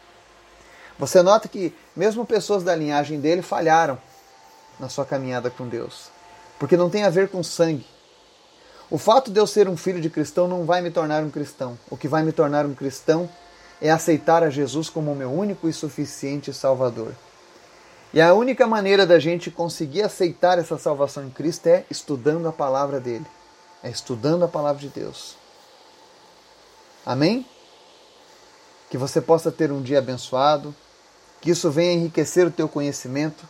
Você 0.99 1.23
nota 1.23 1.49
que 1.49 1.75
mesmo 1.95 2.25
pessoas 2.25 2.63
da 2.63 2.75
linhagem 2.75 3.21
dele 3.21 3.43
falharam 3.43 3.99
na 4.79 4.89
sua 4.89 5.05
caminhada 5.05 5.51
com 5.51 5.69
Deus, 5.69 6.09
porque 6.59 6.77
não 6.77 6.89
tem 6.89 7.05
a 7.05 7.11
ver 7.11 7.29
com 7.29 7.43
sangue, 7.43 7.87
o 8.91 8.99
fato 8.99 9.31
de 9.31 9.41
eu 9.41 9.47
ser 9.47 9.67
um 9.67 9.77
filho 9.77 10.01
de 10.01 10.11
cristão 10.11 10.47
não 10.47 10.67
vai 10.67 10.83
me 10.83 10.91
tornar 10.91 11.23
um 11.23 11.31
cristão. 11.31 11.79
O 11.91 11.97
que 11.97 12.07
vai 12.07 12.23
me 12.23 12.33
tornar 12.33 12.67
um 12.67 12.75
cristão 12.75 13.29
é 13.81 13.91
aceitar 13.91 14.43
a 14.43 14.51
Jesus 14.51 14.91
como 14.91 15.15
meu 15.15 15.33
único 15.33 15.69
e 15.69 15.73
suficiente 15.73 16.53
Salvador. 16.53 17.13
E 18.13 18.21
a 18.21 18.35
única 18.35 18.67
maneira 18.67 19.07
da 19.07 19.19
gente 19.19 19.51
conseguir 19.51 20.03
aceitar 20.03 20.59
essa 20.59 20.79
salvação 20.79 21.25
em 21.25 21.31
Cristo 21.31 21.67
é 21.67 21.85
estudando 21.91 22.47
a 22.47 22.53
palavra 22.53 23.01
dele, 23.01 23.27
é 23.83 23.91
estudando 23.91 24.45
a 24.45 24.49
palavra 24.49 24.81
de 24.81 24.89
Deus. 24.89 25.37
Amém? 27.05 27.47
Que 28.91 28.99
você 28.99 29.21
possa 29.21 29.51
ter 29.51 29.73
um 29.73 29.83
dia 29.83 29.99
abençoado, 29.99 30.75
que 31.41 31.51
isso 31.51 31.71
venha 31.71 31.93
enriquecer 31.93 32.47
o 32.47 32.51
teu 32.51 32.69
conhecimento, 32.69 33.49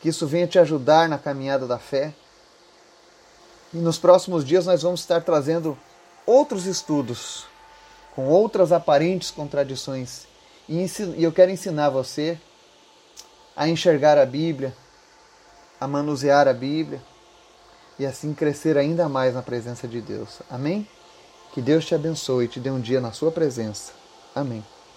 que 0.00 0.08
isso 0.08 0.26
venha 0.26 0.46
te 0.46 0.58
ajudar 0.58 1.08
na 1.08 1.18
caminhada 1.18 1.66
da 1.66 1.78
fé 1.78 2.14
e 3.74 3.78
nos 3.78 3.98
próximos 3.98 4.44
dias 4.44 4.66
nós 4.66 4.82
vamos 4.82 5.00
estar 5.00 5.20
trazendo 5.22 5.76
outros 6.24 6.64
estudos 6.64 7.44
com 8.14 8.28
outras 8.28 8.70
aparentes 8.70 9.32
contradições. 9.32 10.28
E 10.68 10.86
eu 11.18 11.32
quero 11.32 11.50
ensinar 11.50 11.90
você 11.90 12.38
a 13.56 13.68
enxergar 13.68 14.16
a 14.16 14.24
Bíblia, 14.24 14.72
a 15.80 15.88
manusear 15.88 16.46
a 16.46 16.52
Bíblia 16.52 17.02
e 17.98 18.06
assim 18.06 18.32
crescer 18.32 18.78
ainda 18.78 19.08
mais 19.08 19.34
na 19.34 19.42
presença 19.42 19.88
de 19.88 20.00
Deus. 20.00 20.40
Amém? 20.48 20.86
Que 21.54 21.62
Deus 21.62 21.86
te 21.86 21.94
abençoe 21.94 22.46
e 22.46 22.48
te 22.48 22.58
dê 22.58 22.68
um 22.68 22.80
dia 22.80 23.00
na 23.00 23.12
sua 23.12 23.30
presença. 23.30 23.92
Amém. 24.34 24.73